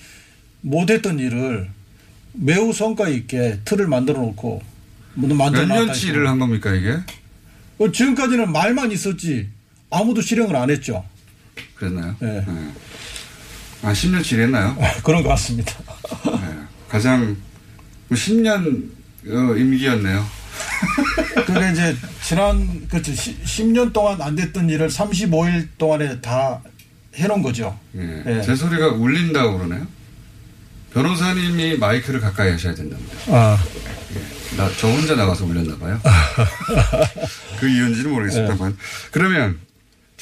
[0.60, 1.68] 못했던 일을
[2.32, 4.62] 매우 성과 있게 틀을 만들어 놓고
[5.14, 6.96] 몇 만들어 년치 일을 한 겁니까 이게?
[7.78, 9.48] 어, 지금까지는 말만 있었지
[9.90, 11.04] 아무도 실행을 안 했죠.
[11.74, 12.14] 그랬나요?
[12.20, 12.46] 네.
[13.82, 13.86] 예.
[13.86, 14.76] 아 10년치 일했나요?
[15.02, 15.74] 그런 것 같습니다.
[16.26, 16.62] 예.
[16.88, 17.36] 가장
[18.10, 18.90] 10년
[19.28, 20.26] 어, 임기였네요.
[21.46, 26.60] 그러니까 이제 지난 그렇죠 10 년 동안 안 됐던 일을 35일 동안에 다
[27.14, 27.78] 해놓은 거죠.
[27.96, 28.22] 예.
[28.26, 28.42] 예.
[28.42, 29.86] 제 소리가 울린다고 그러네요.
[30.92, 33.16] 변호사님이 마이크를 가까이 하셔야 된답니다.
[33.28, 33.58] 아,
[34.58, 35.98] 나, 저 혼자 나가서 울렸나 봐요.
[37.58, 38.76] 그 이유인지는 모르겠습니다만.
[39.10, 39.58] 그러면,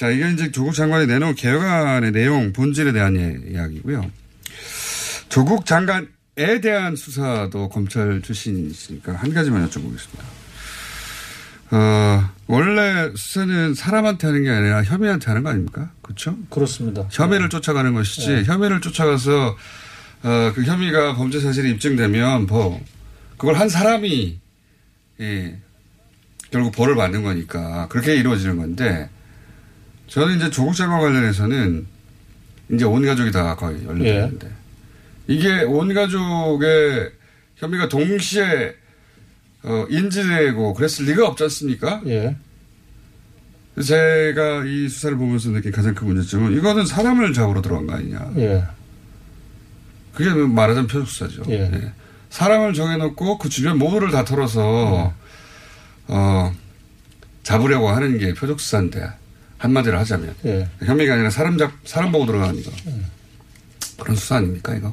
[0.00, 4.10] 자, 이게 이제 조국 장관이 내놓은 개혁안의 내용, 본질에 대한 예- 이야기고요.
[5.28, 10.22] 조국 장관에 대한 수사도 검찰 출신이시니까 한 가지만 여쭤보겠습니다.
[11.72, 15.90] 어, 원래 수사는 사람한테 하는 게 아니라 혐의한테 하는 거 아닙니까?
[16.00, 16.34] 그렇죠?
[16.48, 17.06] 그렇습니다.
[17.10, 18.44] 혐의를 쫓아가는 것이지 네.
[18.44, 19.54] 혐의를 쫓아가서
[20.22, 22.82] 어, 그 혐의가 범죄 사실이 입증되면 뭐
[23.36, 24.40] 그걸 한 사람이
[25.20, 25.58] 예,
[26.50, 29.10] 결국 벌을 받는 거니까 그렇게 이루어지는 건데
[30.10, 31.86] 저는 이제 조국 장관 관련해서는
[32.72, 34.52] 이제 온 가족이 다 거의 연루됐는데 예.
[35.32, 37.12] 이게 온 가족의
[37.56, 38.74] 혐의가 동시에
[39.62, 42.02] 어, 인지되고 그랬을 리가 없지 않습니까?
[42.06, 42.36] 예.
[43.80, 48.32] 제가 이 수사를 보면서 느낀 가장 큰 문제점은 이거는 사람을 잡으러 들어간 거 아니냐.
[48.36, 48.64] 예.
[50.12, 51.44] 그게 말하자면 표적수사죠.
[51.50, 51.70] 예.
[51.72, 51.92] 예.
[52.30, 55.14] 사람을 정해놓고 그 주변 모두를 다 털어서
[56.08, 56.52] 어,
[57.44, 59.19] 잡으려고 하는 게 표적수사인데
[59.60, 60.68] 한마디로 하자면 예.
[60.84, 62.70] 혐의가 아니라 사람 잡 사람 보고 들어가는 거
[63.98, 64.92] 그런 수사 아닙니까 이거?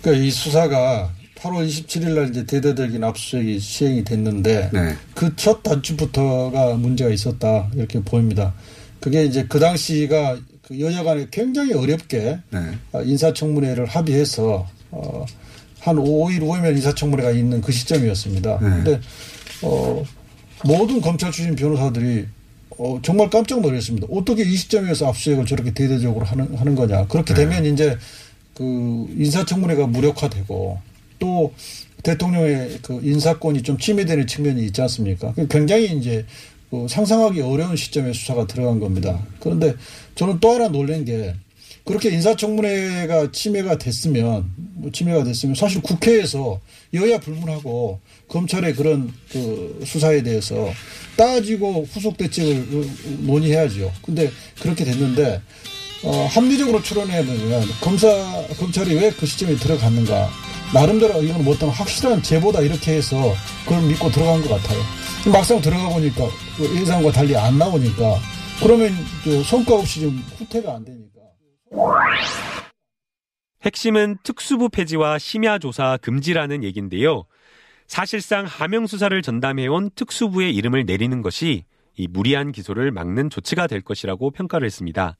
[0.00, 4.96] 그러니까 이 수사가 8월 27일 날 이제 대대적인 압수수색이 시행이 됐는데 네.
[5.14, 8.54] 그첫 단추부터가 문제가 있었다 이렇게 보입니다.
[9.00, 12.78] 그게 이제 그 당시가 그 여야 간에 굉장히 어렵게 네.
[12.92, 15.26] 아, 인사청문회를 합의해서 어,
[15.80, 18.58] 한 5일 후면 인사청문회가 있는 그 시점이었습니다.
[18.60, 18.68] 네.
[18.68, 19.00] 근데
[19.62, 20.02] 어,
[20.64, 22.26] 모든 검찰 출신 변호사들이
[22.82, 24.06] 어, 정말 깜짝 놀랐습니다.
[24.10, 27.06] 어떻게 이 시점에서 압수수색을 저렇게 대대적으로 하는, 하는 거냐.
[27.08, 27.44] 그렇게 네.
[27.44, 27.98] 되면 이제
[28.54, 30.78] 그 인사청문회가 무력화되고
[31.18, 31.52] 또
[32.02, 35.34] 대통령의 그 인사권이 좀 침해되는 측면이 있지 않습니까?
[35.50, 36.24] 굉장히 이제
[36.70, 39.26] 그 상상하기 어려운 시점에 수사가 들어간 겁니다.
[39.40, 39.74] 그런데
[40.14, 41.34] 저는 또 하나 놀란 게
[41.84, 46.60] 그렇게 인사청문회가 침해가 됐으면 뭐 침해가 됐으면 사실 국회에서
[46.94, 50.70] 여야 불문하고 검찰의 그런 그 수사에 대해서
[51.20, 52.88] 따지고 후속 대책을
[53.26, 53.92] 논의해야죠.
[54.02, 55.42] 근데 그렇게 됐는데
[56.02, 58.08] 어, 합리적으로 추론해보면 검사
[58.58, 60.30] 검찰이 왜 그 시점에 들어갔는가
[60.72, 64.80] 나름대로 이건 뭐 어떤 확실한 제보다 이렇게 해서 그걸 믿고 들어간 것 같아요.
[65.30, 68.18] 막상 들어가 보니까 그 예상과 달리 안 나오니까
[68.62, 68.94] 그러면
[69.24, 71.20] 저 성과 없이 좀 후퇴가 안 되니까.
[73.62, 77.24] 핵심은 특수부 폐지와 심야 조사 금지라는 얘기인데요.
[77.90, 81.64] 사실상 하명 수사를 전담해온 특수부의 이름을 내리는 것이
[81.96, 85.16] 이 무리한 기소를 막는 조치가 될 것이라고 평가를 했습니다.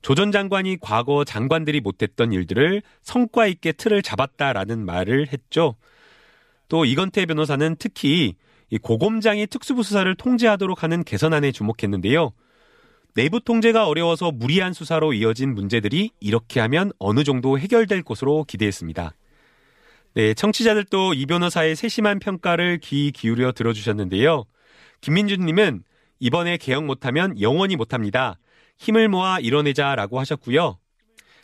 [0.00, 5.76] 조 전 장관이 과거 장관들이 못했던 일들을 성과 있게 틀을 잡았다라는 말을 했죠.
[6.68, 8.36] 또 이건태 변호사는 특히
[8.70, 12.32] 이 고검장이 특수부 수사를 통제하도록 하는 개선안에 주목했는데요.
[13.12, 19.12] 내부 통제가 어려워서 무리한 수사로 이어진 문제들이 이렇게 하면 어느 정도 해결될 것으로 기대했습니다.
[20.14, 24.44] 네, 청취자들도 이 변호사의 세심한 평가를 귀 기울여 들어주셨는데요.
[25.00, 25.84] 김민준님은
[26.20, 28.38] 이번에 개혁 못하면 영원히 못합니다.
[28.76, 30.78] 힘을 모아 이뤄내자라고 하셨고요.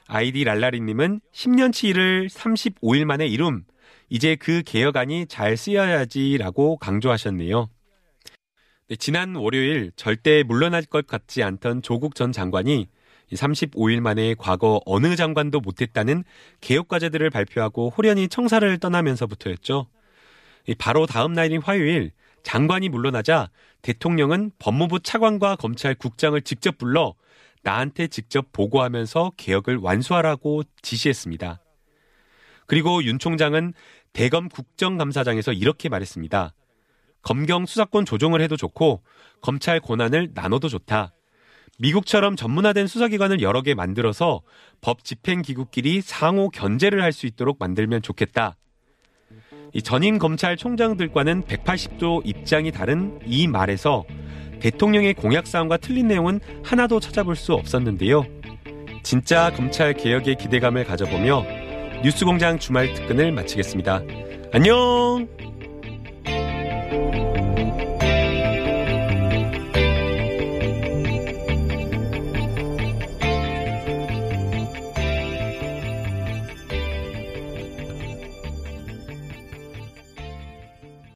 [0.06, 3.64] 아이디 랄라리님은 10년치 일을 35일 만에 이룸.
[4.10, 7.70] 이제 그 개혁안이 잘 쓰여야지라고 강조하셨네요.
[8.88, 12.88] 네, 지난 월요일 절대 물러날 것 같지 않던 조국 전 장관이
[13.32, 16.24] 35일 만에 과거 어느 장관도 못했다는
[16.60, 19.86] 개혁 과제들을 발표하고 호련히 청사를 떠나면서부터였죠.
[20.78, 22.12] 바로 다음 날인 화요일
[22.42, 23.50] 장관이 물러나자
[23.82, 27.14] 대통령은 법무부 차관과 검찰 국장을 직접 불러
[27.62, 31.60] 나한테 직접 보고하면서 개혁을 완수하라고 지시했습니다.
[32.66, 33.72] 그리고 윤 총장은
[34.12, 36.54] 대검 국정감사장에서 이렇게 말했습니다.
[37.22, 39.02] 검경 수사권 조정을 해도 좋고
[39.40, 41.12] 검찰 권한을 나눠도 좋다.
[41.78, 44.42] 미국처럼 전문화된 수사기관을 여러 개 만들어서
[44.80, 48.56] 법 집행기구끼리 상호 견제를 할 수 있도록 만들면 좋겠다.
[49.72, 54.04] 이 전임 검찰총장들과는 180도 입장이 다른 이 말에서
[54.60, 58.24] 대통령의 공약사항과 틀린 내용은 하나도 찾아볼 수 없었는데요.
[59.02, 61.44] 진짜 검찰 개혁의 기대감을 가져보며
[62.02, 64.02] 뉴스공장 주말 특근을 마치겠습니다.
[64.52, 65.28] 안녕!